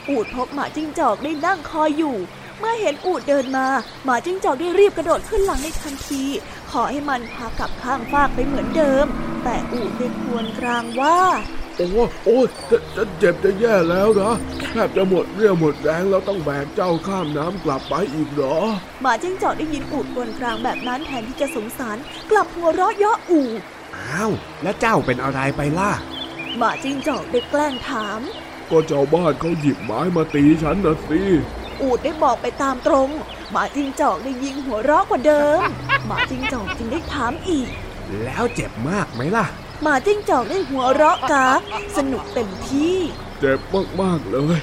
[0.09, 2.16] อูดพบหมาจิ้งจอกได้นั่งคอยอยู่
[2.59, 3.66] เมื่อเห็นอูดเดินมา
[4.05, 6.25] หมาจิ้งจอกได้รีบกระโดดขึ้นหลังในทันที
[6.71, 9.07] ขอให้มันพากลับข้างฟากไปเหมือนเดิม
[9.45, 11.19] แต่อูดได้ควญกรางว่า
[11.81, 11.90] โอ้
[12.25, 14.33] โอ้ยจะจะเจ็บจะแย่แล้วนะ
[14.71, 18.59] แทบจะหมดเรี่ยวหมดแรงแล้วต้องแบกเจ้าข้ามน้ำกลับไปอีกเหรอ
[19.03, 21.97] หมาจิ้งจอกได้ยินอูดครวญกรางแบบนั้นแทนที่จะสงสาร
[22.31, 23.61] กลับหัวเราะเยาะอูด
[23.97, 25.93] อ้าวแล้วเจ้าเป็นอะไรไปล่ะ
[26.57, 28.21] หมาจิ้งจอกได้แกล้งถาม
[28.71, 31.21] ก็เจ้าบ้านเขาหยิบไม้มาตีฉันนะสิ
[31.83, 33.09] อูดได้บอกไปตามตรง
[33.51, 35.61] หมาจิ้งจอกได้ยิงหัวเราะกว่าเดิม
[36.07, 37.69] หมาจิ้งจอกจึงได้ถามอีก
[38.25, 39.47] แล้วเจ็บมากไหมล่ะ
[39.83, 41.61] หมาจิ้งจอกได้หัวเราะกาก
[41.97, 42.97] สนุกเต็มที่
[43.40, 43.61] เจ็บ
[44.03, 44.59] มากๆเลย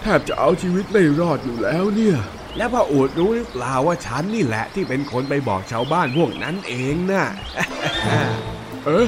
[0.00, 2.18] แทบจะเอาชีวิตไม่รอดอยู่แล้วเนี่ย
[2.56, 7.24] แล้วพ่ออูดรู้หรือเปล่าว่าฉันนี่แหละที่เป็นคนไปบอกชาวบ้านพวกนั้นเองนะ
[8.84, 9.06] เอ๊ะ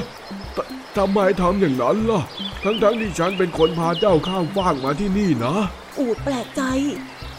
[0.55, 0.57] ท
[0.97, 2.21] ทำไมทำอย่างนั้นล่ะ
[2.63, 5.55] ทั้งๆที่ฉันเป็นคนพาเจ้าข้ามฟากมาที่นี่นะ
[5.99, 6.61] อูดแปลกใจ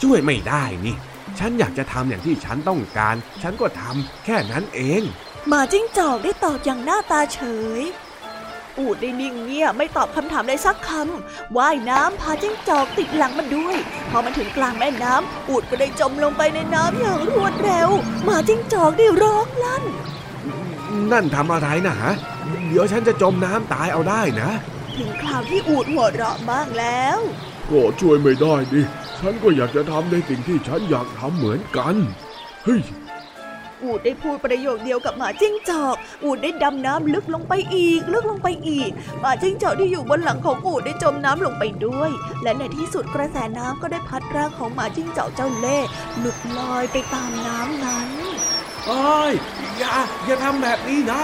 [0.01, 0.95] ช่วยไม่ได้นี่
[1.39, 5.01] ฉันอยากจะทำอย่างที่ฉันต้องการ ฉันก็ทำแค่นั้นเอง
[5.47, 7.39] หมาจิ้งจอกได้ตอบอย่างหน้าตาเฉ
[7.79, 7.81] ย
[8.79, 13.77] อูดได้นิ่งเงียบไม่ตอบคำถามใดสักคำว่ายน้ำพาจิ้งจอกติดหลังมันด้วย
[14.11, 17.89] พอมันถึงกลางแม่น้ำอูดก็ได้จมลงไปในน้ำอย่างรวดเร็ว
[18.23, 19.83] หมาจิ้งจอกได้ร้องลั่น
[21.11, 22.13] นั่นทำอะไรนะฮะ
[22.67, 24.51] เดี๋ยวฉันจะจมน้ำตายเอาได้นะ
[24.97, 27.19] ถึงคราวที่อูดหัวเราะบ้างแล้ว
[27.71, 28.81] ก็ช่วยไม่ได้ดิ
[29.19, 31.95] ฉันก็อยากจะทำในสิ่งที่ฉันอยากทำเหมือนกัน
[32.65, 32.81] เฮ้ย
[33.83, 42.11] อูดได้พูดประโยคเดียวกับหมาจิ้งจอก อูดได้ดำน้ำลึกลงไปอีก ลึกลงไปอีก หมาจิ้งจอกที่อยู่บนหลังของอูดได้จมน้ำลงไปด้วย
[42.43, 45.87] และในที่สุดกระแสน้ำก็ได้พัดร่างของหมาจิ้งจอกเจ้าเล่ห์
[46.19, 48.09] หลุดลอยไปตามน้ำนั้น
[48.87, 49.33] เอ้ย
[49.77, 51.23] อย่าอย่าทำแบบนี้นะ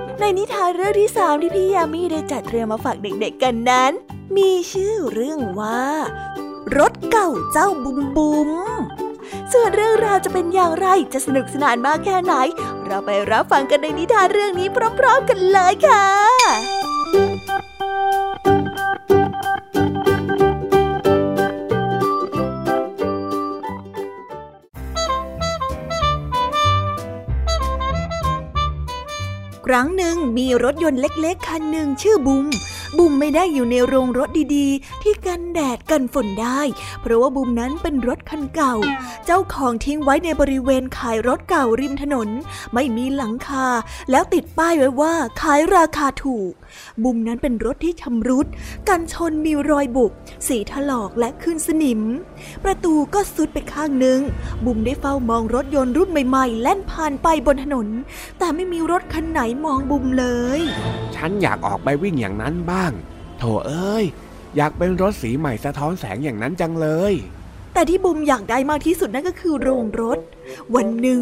[0.21, 3.91] ในนิทานเรื่องที่สามที่พี่ยามีได้จัดเตรียมมาฝากเด็กๆกันนั้น
[4.37, 5.83] มีชื่อเรื่องว่า
[6.77, 8.49] รถเก่าเจ้าบุมบุม
[9.53, 12.33] ส่วนเรื่องราวจะเป็นอย่างไรจะสนุกสนานมากแค่ไหน
[12.85, 14.67] เราไปรับฟังกันในนิทานเรื่องนี้
[14.99, 16.90] พร้อม ๆ กันเลยค่ะ
[29.73, 32.45] ครั้งหนึ่งมีรถยนต์เล็กๆ คันหนึ่งชื่อบุม
[32.97, 36.61] บุมไม่ได้อยู่ในโรงรถดีๆ ที่กันแดดกันฝนได้
[37.01, 38.75] เพราะว่าบุมนั้นเป็นรถคันเก่า
[39.25, 42.29] เจ้าของทิ้งไว้ในบริเวณขายรถเก่าริมถนน
[42.73, 43.67] ไม่มีหลังคา
[44.11, 46.51] แล้วติดป้ายไว้ว่าขายราคาถูก
[47.03, 48.47] บุมนั้นเป็นรถที่ชำรุด
[48.89, 50.11] กันชนมีรอยบุบ
[50.47, 52.01] สีถลอกและขึ้นสนิม
[52.63, 54.19] ประตูก็ซุดไปข้างหนึ่ง
[54.65, 57.87] บุมได้เฝ้ามองรถยนต์รุ่นใหม่ๆ แล่นผ่านไปบนถนน
[58.39, 60.25] แต่ไม่มีรถคันไหนมองบุมเล
[60.59, 60.61] ย
[61.15, 62.91] ฉันอยากออกไปวิ่งอย่างนั้นบ้าง
[63.37, 64.05] โถเอ้ย
[64.57, 67.13] อยากเป็นรถสีใหม่สะท้อนแสงอย่างนั้นจังเลย
[67.73, 70.19] แต่ที่บุมอยากได้มากที่สุดนั่นก็คือโรงรถ
[70.75, 71.21] วันหนึ่ง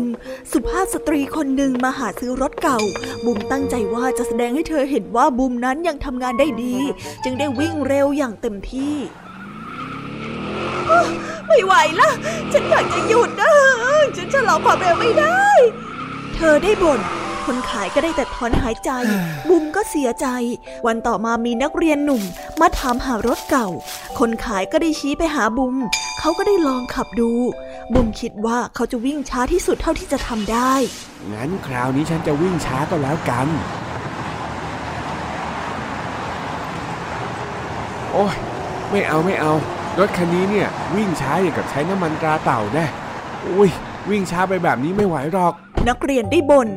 [0.51, 2.79] สุภาพสตรีคนหนึ่งมาหาซื้อรถเก่า
[3.25, 6.75] บุมตั้งใจว่าจะแสดงให้เธอเห็นว่าบุมนั้นยังทำงานได้ดี
[7.23, 8.95] จึงได้วิ่งเร็วอย่างเต็มที่
[11.47, 12.09] ไม่ไหวละ
[12.51, 13.51] ฉันอยากจะหยุดนะ
[14.17, 15.47] ฉันชะลอความเร็วไม่ได้
[16.35, 16.99] เธอได้บ่น
[17.45, 18.91] คนขายก็ได้แต่ถอนหายใจ
[19.49, 20.27] บุมก็เสียใจ
[20.87, 22.23] วันต่อมามีนักเรียนหนุ่ม
[22.61, 23.67] มาถามหารถเก่า
[24.19, 25.75] คนขายก็ได้ชี้ไปหาบุม
[26.19, 27.31] เขาก็ได้ลองขับดู
[27.93, 30.73] บุมคิดว่าเขาจะวิ่งช้าที่สุดเท่าที่จะทำได้
[31.33, 33.47] งั้นคราวนี้ฉันจะวิ่งช้าก็แล้วกัน
[38.11, 38.35] โอ้ย
[38.91, 39.53] ไม่เอาไม่เอา
[39.99, 42.85] รถคันนี้เนี่ยวิ่งช้าอย่างกับใช้น้ำมันตราเต่าแน่
[43.47, 43.69] อุ้ย
[44.09, 45.53] วิ่งช้าไปแบบนี้ไม่ไหวหรอก
[45.89, 46.69] นักเรียนได้บน่น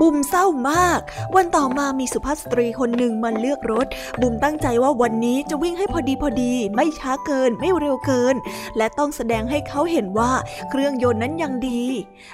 [0.00, 1.00] บุมเศร้ามาก
[1.34, 3.86] วันต่อมามีสุภาพสตรีคนหนึ่งมาเลือกรถ
[4.20, 8.34] บุมตั้งใจว่าวันนี้จะวิ่งให้พอดีพอดี ไม่ช้าเกินไม่เร็วเกิน
[8.76, 10.32] และต้องแสดงให้เขาเห็นว่า
[10.70, 11.82] เครื่องยนต์นั้นยังดี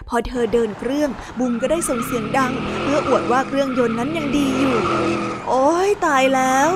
[0.09, 4.77] พอเธอเดินเครื่อง บุมก็ได้ส่งเสียงดัง เพื่ออวดว่าเครื่องยนต์นั้นยังดีอยู่
[5.49, 6.71] โอ้ยตายแล้ว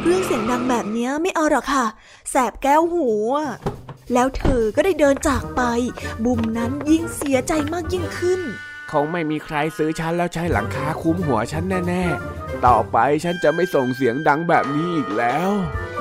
[0.00, 1.86] เครื่องเสียงดังแบบนี้ไม่เอาหรอกค่ะ
[2.30, 3.50] แสบแก้วหูอะ
[4.12, 5.62] แล้วเธอก็ได้เดินจากไป
[6.24, 8.40] บุมนั้นยิ่งเสียใจมากยิ่งขึ้น
[8.90, 15.50] คงไม่มีใครซื้อฉันแล้วใช้หลังคาคุ้มหัวฉันแน่ๆ ต่อไปฉันจะไม่ส่งเสียงดังแบบนี้อีกแล้ว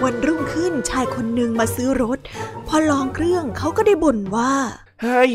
[0.04, 2.20] วันรุ่งขึ้นชายคนหนึ่งมาซื้อรถ
[2.68, 4.54] พอลองเครื่องเขาก็ได้บ่นว่า
[5.02, 5.32] เฮ้ย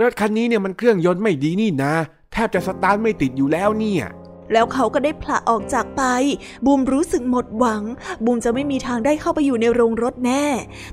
[0.00, 1.94] รถคันนี้เนี่ยมันเครื่องยนต์ไม่ดีนี่นะ
[2.32, 4.04] แทบจะสตาร์ทไม่ติดอยู่แล้วเนี่ย
[4.52, 6.02] แล้วเขาก็ได้ผละออกจากไป
[6.66, 7.82] บูมรู้สึกหมดหวัง
[8.24, 10.44] บูมจะไม่มีทางได้เข้าไปอยู่ในโรงรถแน่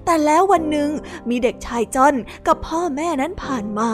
[0.06, 0.90] แต่แล้ววันหนึ่ง
[1.30, 2.16] มีเด็กชายจอน
[2.48, 3.92] กับพ่อแม่นั้นผ่านมา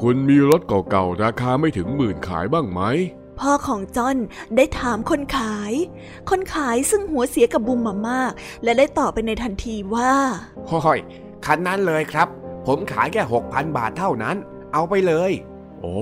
[0.00, 2.82] คุณมีรถเก่าๆ ราคาไม่ถึงหมื่นขายบ้างไหม
[3.40, 4.16] พ่อของจอน
[4.56, 5.72] ได้ถามคนขาย
[6.30, 8.32] คนขายซึ่งหัวเสียกับบูมมามาก
[8.64, 10.12] และได้ตอบไปในทันทีว่า
[10.70, 11.00] ห้อย
[11.46, 12.28] คันนั้นเลยครับ
[12.66, 14.36] ผมขายแค่หกพันบาทเท่านั้น
[14.72, 15.30] เอาไปเลย
[15.80, 15.98] โอ้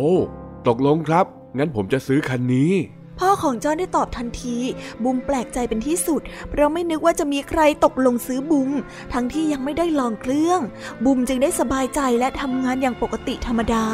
[0.68, 1.26] ตกลงครับ
[1.58, 2.72] งั้นผมจะซื้อคันนี้
[3.20, 4.56] พ่อของจอนได้ตอบทันที
[5.04, 8.70] บุมแปลกใจเป็นที่สุด เพราะไม่นึกว่าจะมีใครตกลงซื้อบุม
[9.12, 10.60] ทั้งที่ยังไม่ได้ลองเครื่อง
[11.04, 13.84] บุมจึงได้สบายใจและทำงานอย่างปกติธรรมดา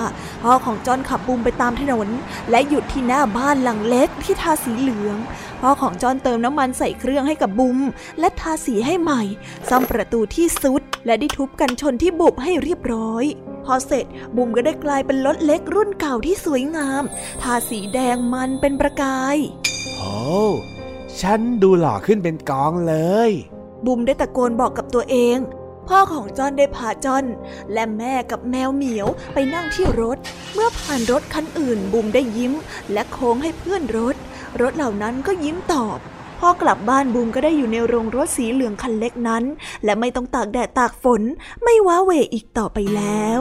[0.43, 2.09] พ่อของจอนขับบุมไปตามถนน
[2.51, 5.17] และหยุดที่หน้าบ้านหลังเล็กที่ทาสีเหลือง
[5.61, 7.79] พ่อของจอนเติมน้ำมันใส่เครื่องให้กับบุม
[8.21, 9.23] และทาสีให้ใหม่
[9.69, 13.25] ซ่อมประตูที่ซุดและได้ทุบกันชนที่บุบให้เรียบร้อย
[13.65, 14.07] พอเสร็จ
[14.37, 17.03] บุมก็ได้กลายเป็นรถเล็กรุ่นเก่าที่สวยงาม
[17.43, 19.37] ทาสีแดงมันเป็นประกาย
[19.97, 20.15] โอ้
[21.21, 22.97] ฉันดูหล่อขึ้นเป็นกองเล
[23.29, 23.31] ย
[23.87, 25.39] บุมได้ตะโกนบอกกับตัวเอง
[25.89, 27.25] พ่อของจอนได้พาจอน
[27.73, 30.19] และแม่กับแมวเหมียวไปนั่งที่รถ
[30.55, 32.53] เมื่อผ่านรถคันอื่นบุมได้ยิ้ม
[32.93, 34.17] และโค้งให้เพื่อนรถ
[34.61, 35.99] รถเหล่านั้นก็ยิ้มตอบ
[36.41, 39.45] พอกลับบ้านบุมก็ได้อยู่ในโรงรถสีเหลืองคันเล็กนั้น
[39.85, 41.23] และไม่ต้องตากแดดตากฝน
[41.63, 43.41] ไม่ว้าเหวอีกต่อไปแล้ว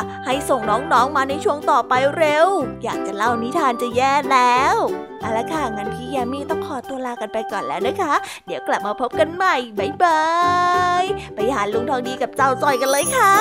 [0.25, 2.47] ให้ส่งน้องๆมาในช่วงต่อไปเร็ว
[2.83, 4.75] อยากจะเล่านิทานจะแย่แล้ว
[5.19, 8.13] เอาละค่ะงั้นพี่ยามีต้องขอตัวลากันไปก่อนแล้วนะคะ
[8.45, 10.23] เดี๋ยวกลับมาพบกันใหม่บ๊ายบา
[11.01, 11.03] ย
[11.35, 13.33] ไปหาลุงทองดีกับเจ้าจอยกันเลยค่ะ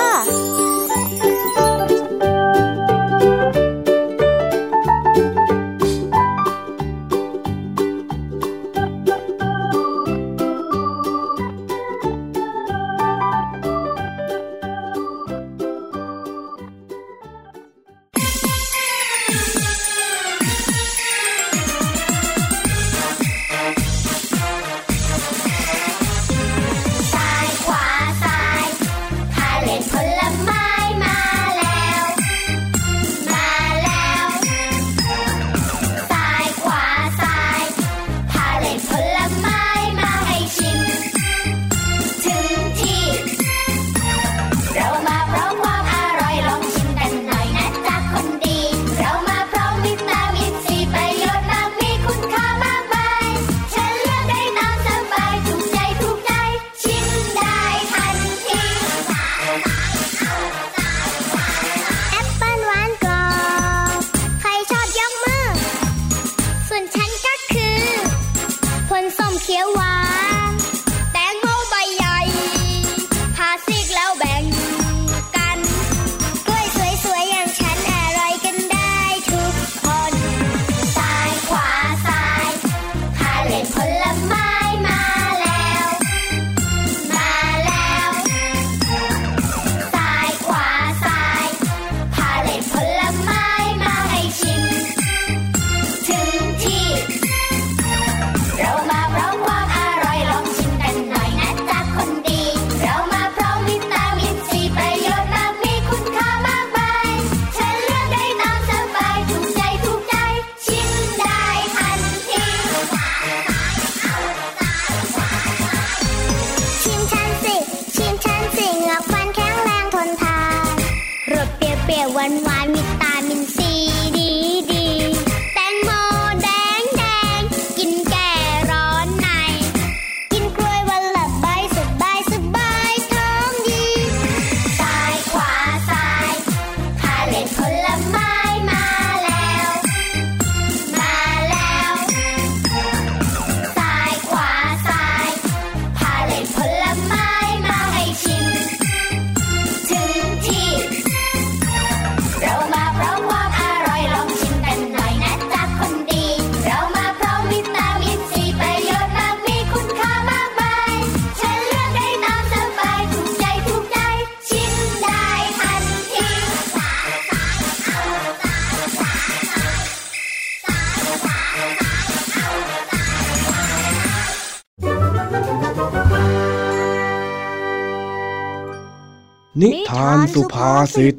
[179.59, 181.15] นิทานสุภาษิต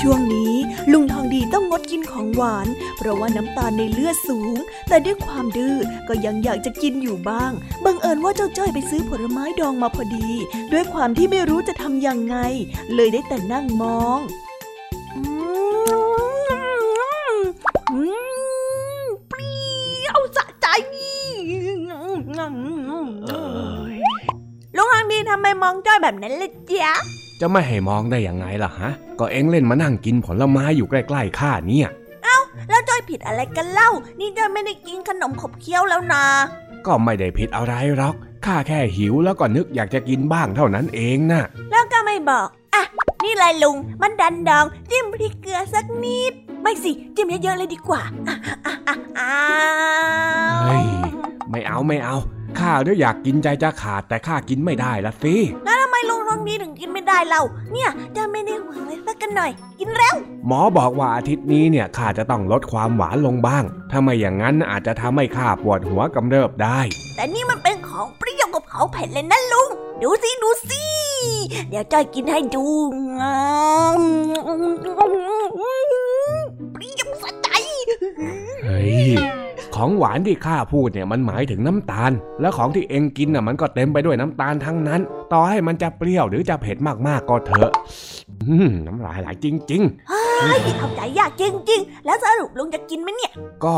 [0.00, 0.54] ช่วงนี้
[0.92, 2.66] ลุงทองดีต้องงดกินของหวาน
[2.96, 4.56] เพราะว่าน้ำตาลในเลือดสูง
[4.88, 5.76] แต่ด้วยความดื้อ
[6.08, 7.52] ก็ยังอยากจะกินอยู่บ้าง
[7.84, 10.28] บังเอิญว่าเจ้าจ้อยไปซื้อผลไม้ดองมาพอดี
[10.72, 12.36] ด้วยความที่ไม่รู้จะทำยังไง
[12.94, 14.18] เลยได้แต่นั่งมอง
[25.62, 26.92] มมองจ้อยแบบนั้นเลยจ๊ะ
[27.40, 31.88] จะไม่ให้มองได้ยังไงล่ะฮะ ก็เอ็งเล่นมานั่งกินผลไม้อยู่ใกล้ๆข้าเนี่ย
[32.70, 36.24] แล้วจ้อยผิดอะไรกันเล่า นี่จ้อยไม่ได้กินขนมขบเคี้ยวแล้วนะ
[36.86, 38.14] ก็ไม่ได้ผิดอะไรหรอก
[38.46, 42.82] ข้าแค่หิวแล้วก็นึกอยากจะกินบ้างเท่านั้นเองนะแล้วก็ไม่บอก อะ
[43.24, 46.32] นี่เลยลุง มันดันดองจิ้มพริกเกลือสักนิด
[46.62, 49.32] ไม่สิ จิ้มเยอะๆเลยดีกว่า อะอะอะอะ
[50.64, 50.86] เฮ้ย
[51.50, 52.16] ไม่เอาไม่เอา
[52.60, 55.34] ข้าด้วยอยากกินใจจะขาดแต่ข้ากินไม่ได้ละสิ
[55.64, 57.40] แล้วทำไมลุงตรงนี้ถึงกินไม่ได้เรา
[57.72, 66.80] เนี่ยจะไม่ได้หวังเลยสักกันหน่อย กินเร็วหมอบอกว่าอาทิตย์นี้เนี่ยข้าจะต้องลดความหวานลงบ้าง ถ้าไม่อย่างนั้นอาจจะทำให้ข้าปวดหัวกำเริบได้
[67.16, 69.68] แต่นี่มันเป็นของเปรี้ยวกับของเผ็ดเลยนะลุง
[70.02, 70.84] ดูสิดูสิ
[71.70, 72.66] เดี๋ยวจ้อยกินให้ดู
[76.72, 77.48] เปรี้ยวสะใจ
[78.64, 78.94] เฮ้ย
[79.76, 85.00] ของหวานที่ข้าพูดเนี่ยมันหมายถึงน้ำตาล แล้วของที่เองกินน่ะมันก็เต็มไปด้วยน้ำตาลทั้งนั้น
[85.32, 87.70] ต่อให้มันจะเปรี้ยวหรือจะเผ็ดมากๆก็เถอะ
[88.42, 93.76] อืมน้ำลายไหลจริงเฮ้ยเอาใจยากจริง ๆ แล้วสรุปลุงจะกินไหมเนี่ยๆก็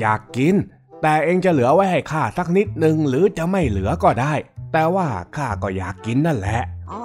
[0.00, 0.54] อยากกิน
[1.02, 4.34] แต่เองจะเหลือไว้ให้ข้าสักนิดนึงหรือจะไม่เหลือก็ได้
[4.72, 5.06] แต่ว่า
[5.36, 6.60] ข้าก็อยากกินนั่นแหละ
[6.90, 7.00] อ๋อ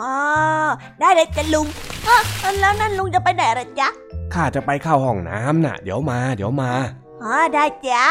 [1.00, 1.68] ได้เลยจ้ะลุง
[2.06, 3.90] เอ้อแล้วนั่นลุงจะไปไหนล่ะจ๊ะ
[4.34, 6.72] ข้าจะไปเข้าห้องน้ำน่ะ เดี๋ยวมา เดี๋ยวมา
[7.24, 8.06] อ๋อได้จ้ะ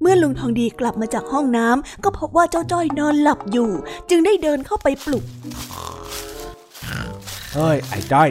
[0.00, 3.70] เมื่อลุงทองดีกลับมาจากห้องน้ำก็พบว่าเจ้าจ้อยนอนหลับอยู่
[4.10, 5.24] จึงได้เดินเข้าไปปลุก
[7.54, 8.28] เฮ้ย ไอ้จ้อย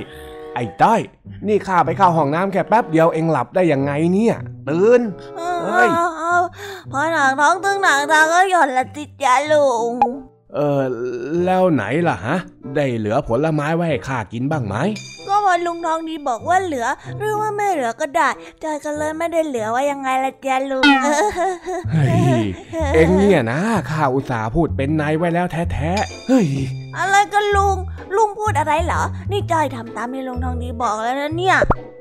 [0.53, 0.99] ไอ้จ้อย
[1.47, 4.35] นี่ข้าไปเข้าห้องน้ำแค่แป๊บเดียวเองหลับได้ยังไงเนี่ย
[4.69, 5.01] ตื่น
[5.65, 5.89] เฮ้ย
[6.91, 9.91] พอหนังท้องตึงหนังทางก็หย่อนละติจ้ะลุง
[10.57, 10.81] เออ
[11.45, 12.37] แล้วไหนล่ะฮะ
[12.75, 14.75] ได้เหลือผลไม้ไว้ให้ข้ากินบ้างไหม
[15.27, 16.87] ก็พอลุงทองดีบอกว่าเหลือ
[17.19, 18.29] หรือว่าไม่เหลือก็ได้
[18.63, 20.83] จอยก็เลยไม่ได้เหลือว่ายังไงละจ้ะลุง
[21.91, 22.05] เฮ้
[22.39, 22.41] ย
[22.95, 26.47] เองเนี่ยนะข้าอุตส่าห์พูดเป็นนายไว้แล้วแท้ๆเฮ้ย
[26.99, 27.77] อะไรกันลุง
[28.15, 31.57] ลุงพูดอะไรเหรอ นี่จอยทำตามที่ลุงทองดีบอกแล้วนะเนี่ย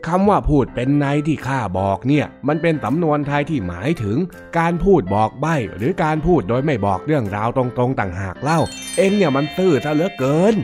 [0.07, 4.17] คำว่าพูดเป็นในที่ข้าบอกเนี่ย มันเป็นสำนวนไทยที่หมายถึง
[4.59, 8.61] การพูดบอกใบ้หรือการพูดโดยไม่บอกเรื่องราวตรงๆต่างหากเล่า
[8.97, 10.55] เองเนี่ยมันซื่อซะเหลือเกิน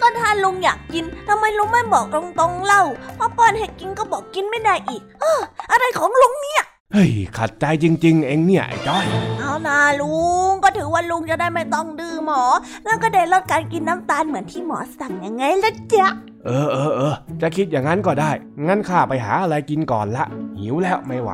[0.00, 2.82] ก็ถ้าลุงอยากกินทำไมลุงไม่บอกตรงๆเล่า
[3.18, 5.40] พอป้อนให้กินก็บอกกินไม่ได้อีก เออ
[5.70, 9.06] อะไรของลุงเนี่ย เฮ้ยขัดใจจริง ๆ เองเนี่ยไอ้จ้อย
[9.38, 10.16] เอานาลุ
[10.50, 12.42] งก็ถือว่าลุงจะได้ไม่ต้องดื้อหมอ
[12.84, 16.08] แล้วก็ได้ลดการกินน้ำตาลเหมือนที่หมอสั่งยังไงละจ๊ะ
[16.46, 18.30] เออเออเออจะคิดอย่างนั้นก็ได้
[18.66, 20.24] งั้นข้าไปหาอะไรกินก่อนละ
[20.58, 21.30] หิวแล้วไม่ไหว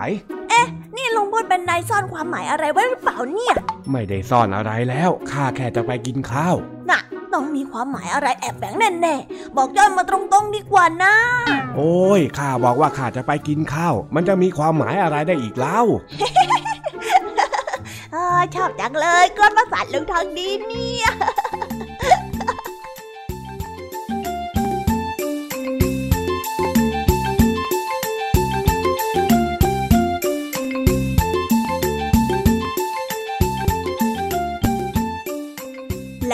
[0.96, 3.54] นี่ลุงพูดเป็นนายซ่อนความหมายอะไรไว้หรือเปล่าเนี่ย
[3.90, 6.54] ไม่ได้ซ่อนอะไรแล้วข้าแค่จะไปกินข้าว
[6.90, 7.00] น่ะ
[7.34, 11.14] ต้องมีความหมายอะไรแอบแฝงแน่ๆ บอกย้อนมาตรงๆดีกว่านะ
[11.76, 15.80] โอ้ยข้าบอกว่าข้าจะไปกินข้าว มันจะมีความหมายอะไรได้อีกเล่า
[18.12, 21.08] เออชอบจังเลยกล้อนประสาทลุงทองดีเนี่ย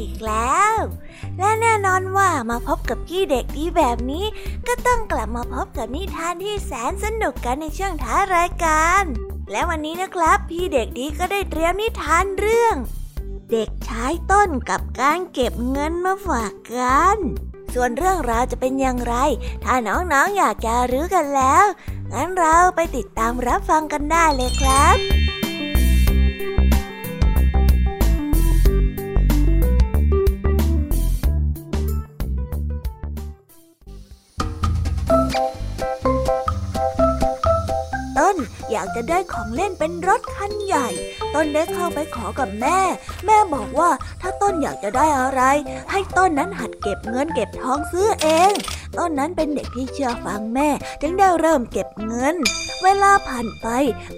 [0.00, 0.76] อีกแล้ว
[1.38, 4.24] และแน่นอนว่ามาพบกับพี่เด็กดีแบบนี้
[4.66, 9.04] ก็ต้องกลับมาพบกับนิทานที่แสนสนุกกันในช่วงท้ายรายการ
[9.50, 12.76] และวันนี้นะครับ พี่เด็กดีก็ได้เตรียมนิทานเรื่อง
[13.52, 17.18] เด็กชายต้นกับการเก็บเงินมาฝากกัน
[17.74, 19.14] ส่วนเรื่องราวจะเป็นอย่างไร
[19.64, 21.64] ถ้าน้องๆออยากจะรู้กันแล้ว
[22.12, 25.19] งั้นเราไปติดตามรับฟังกันได้เลยครับ
[39.00, 40.88] กจะได้ของเล่นเป็นรถคันใหญ่
[41.34, 42.78] ต้นได้เข้าไปขอกับแม่
[43.26, 43.90] แม่บอกว่า
[44.20, 45.42] ถ้าต้นอยากจะได้อะไร
[45.90, 48.52] ให้ต้นนั้นหัดเก็บเงินเก็บทองซื้อเอง
[48.98, 50.68] ต้นนั้นเป็นเด็กที่เชื่อฟังแม่
[51.00, 52.36] จึงได้เริ่มเก็บเงิน
[52.82, 53.66] เวลาผ่านไป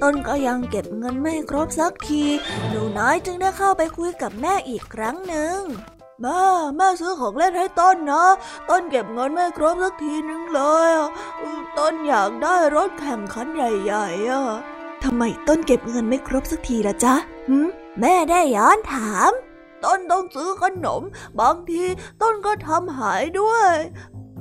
[0.03, 2.25] ต้นก็ยังเก็บเงินไม่ครบสักที
[2.69, 5.61] หนูน้อยจึงได้เข้าไปคุยกับแม่อีกครั้งหนึ่ง
[6.21, 6.41] แม่
[6.77, 8.25] แม่ซื้อของเล่นให้ต้นนะ
[8.71, 10.91] ต้นเก็บเงินไม่ครบสักทีนึงเลย
[11.79, 14.43] ต้นอยากได้รถแข่งขันใหญ่ๆอะ
[15.03, 17.15] ทำไมต้นเก็บเงินไม่ครบสักทีละจ๊ะ
[17.49, 17.69] หืม
[18.01, 19.31] แม่ได้ย้อนถาม
[19.85, 21.03] ต้นต้องซื้อขนม
[21.41, 21.83] บางที
[22.23, 23.73] ต้นก็ทำหายด้วย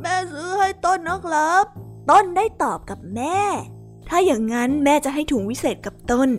[0.02, 1.66] แม่ซื้อให้ต้นนะครับ
[2.10, 3.40] ต้นได้ตอบกับแม่
[4.10, 6.30] ถ้าอย่างนั้นแม่จะให้ถุงวิเศษกับต้น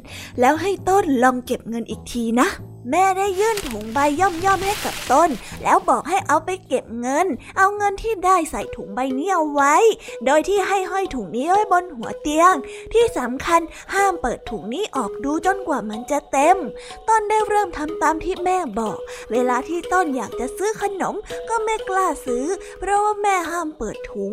[0.41, 2.49] แล้วให้ต้นลองเก็บเงินอีกทีนะ
[2.91, 5.31] แม่ได้ยื่นถุงใบย่อมๆให้กับต้น
[5.63, 7.27] แล้วบอกให้เอาไปเก็บเงิน
[7.59, 9.75] เอาเงินที่ได้ใส่ถุงใบนี้เอาไว้
[10.27, 12.55] โดยที่ให้ห้อยถุงนี้ไว้บนหัวเตียง
[12.93, 13.61] ที่สำคัญ
[13.95, 16.57] ห้ามเปิดถุงนี้ออกดูจนกว่ามันจะเต็ม
[17.09, 18.99] ต้นได้เริ่มทำตามที่แม่บอก
[19.33, 21.15] เวลาที่ต้นอยากจะซื้อขนม
[21.49, 22.47] ก็ไม่กล้าซื้อ
[22.79, 24.33] เพราะว่าแม่ห้ามเปิดถุง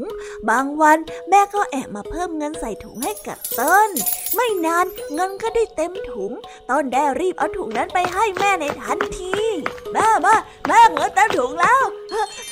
[0.49, 0.97] บางวัน
[1.29, 3.89] แม่ก็แอบมาเพิ่มเงินใส่ถุงให้กับต้น
[4.35, 6.31] ไม่นานเงินก็ได้เต็มถุง
[6.69, 9.33] ต้นได้รีบเอาถุงนั้นไปให้แม่ในทันที
[9.93, 10.35] แม่แม่
[10.67, 11.81] แม่เงินเต็มถุงแล้ว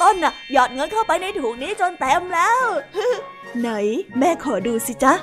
[0.01, 2.61] ต้นน่ะหยอดเงินเข้าไปในถุงนี้จนเต็มแล้ว
[3.59, 3.69] ไหน
[4.19, 5.13] แม่ขอดูสิจ๊ะ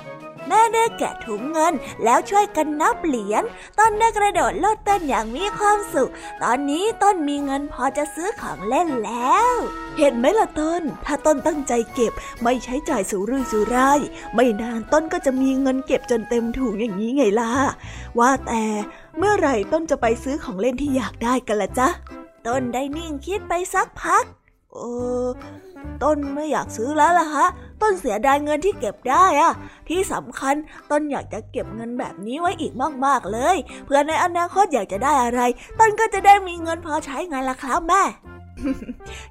[0.49, 3.45] แม่ได้แกะถุงเงินแล้วช่วยกันนับเหรียญ
[3.79, 6.11] ต้นได้กระโดดโลดเต้นอย่างมีความสุข
[6.43, 9.55] ตอนนี้ต้นมีเงินพอจะซื้อของเล่นแล้ว
[9.99, 12.13] เห็นไหมล่ะต้น ถ้าต้นตั้งใจเก็บ
[12.43, 14.01] ไม่ใช้จ่ายสุรุ่ยสุร่าย
[14.35, 17.53] ไม่นานต้นก็จะมีเงินเก็บจนเต็มถุงอย่างนี้ไงล่ะ
[18.19, 18.65] ว่าแต่
[19.19, 21.89] เมื่อไหร่ต้นจะไปซื้อของเล่นที่อยากได้กันละจ๊ะ
[22.47, 24.25] ต้นได้นิ่งคิดไปสักพัก
[24.73, 24.79] เอ
[25.25, 25.27] อ
[26.03, 27.47] ต้นไม่อยากซื้อแล้วล่ะฮะ
[27.83, 29.53] ต้นเสียดายเงินที่เก็บได้อะ
[29.89, 30.55] ที่สำคัญ
[30.91, 32.73] ต้นอยากจะเก็บเงินแบบนี้ไว้อีก
[33.05, 33.57] มากๆเลย
[33.87, 35.41] เพื่อในอนาคตอยากจะได้อะไร
[35.79, 38.03] ต้นก็จะได้มีเงินพอใช้ไงล่ะครับแม่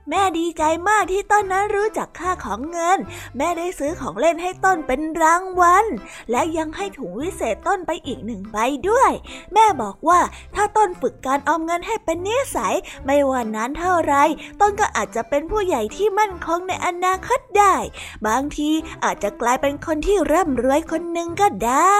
[0.09, 2.99] แม่ดีใจมากที่ต้นนั้นรู้จักค่าของเงิน
[3.37, 5.85] แม่ได้ซื้อของเล่นให้ต้นเป็นรางวัล
[6.31, 8.57] และยังให้ถุงวิเศษต้นไปอีกหนึ่งใบ
[8.89, 9.11] ด้วย
[9.53, 10.19] แม่บอกว่า
[10.55, 14.13] ถ้าต้นฝึกการออมเงินให้เป็นนิสัย ไม่ว่านานเท่าไร
[14.61, 17.75] ต้นก็อาจจะเป็นผู้ใหญ่ที่มั่นคงในอนาคตได้
[18.27, 18.69] บางที
[19.03, 21.99] อาจจะกลายเป็นคนที่ร่ำรวยคนหนึ่งก็ได้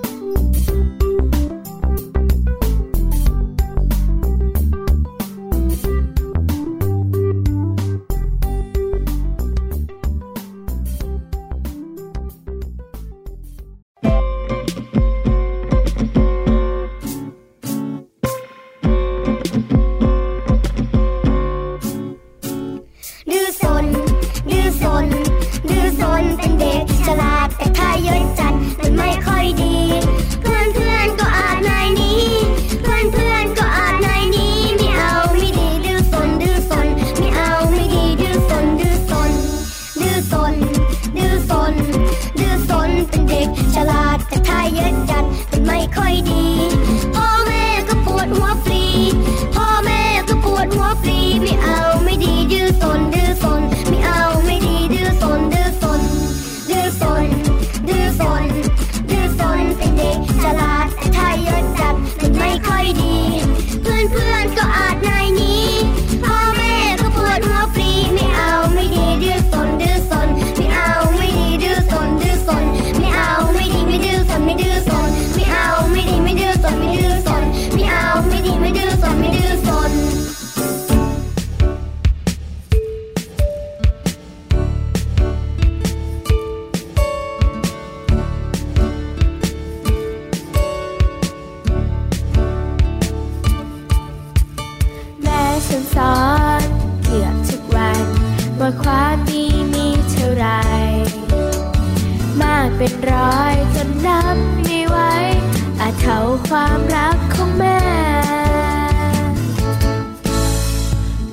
[106.57, 107.79] ความรักของแม่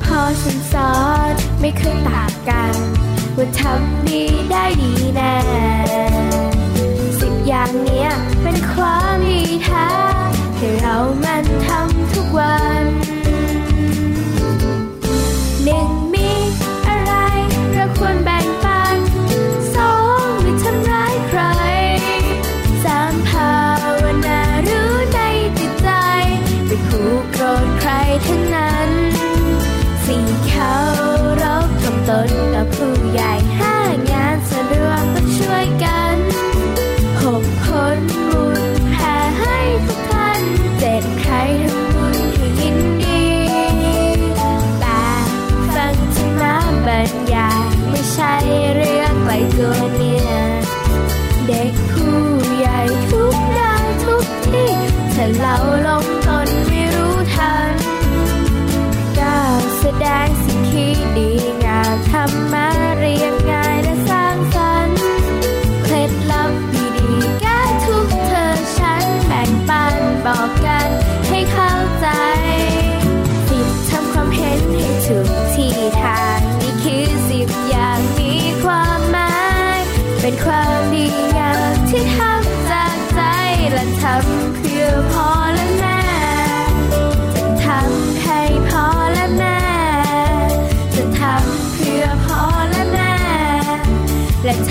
[0.03, 0.95] พอฉันสอ
[1.31, 2.75] นไม่เคยต่างกัน
[3.37, 5.37] ว่าทำดีได้ดีแน่
[7.21, 8.09] สิบอย่างเนี้ย
[8.43, 9.89] เป็นความดีแท้
[10.57, 11.48] ให้เรามัน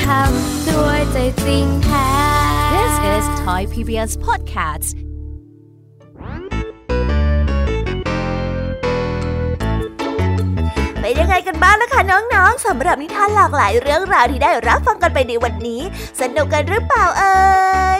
[0.08, 2.10] ทำด้วยใจจริงแท้
[2.74, 4.96] This is Thai PBS Podcast
[11.00, 15.82] เป็นยังไงกันบ้างนะคะน้องๆสำหรับนิทานหลากหลายเรื่องราวที่ได้รับฟังกันไปในวันนี้
[16.22, 17.38] สนุกกันหรือเปล่าเอ่
[17.98, 18.00] ย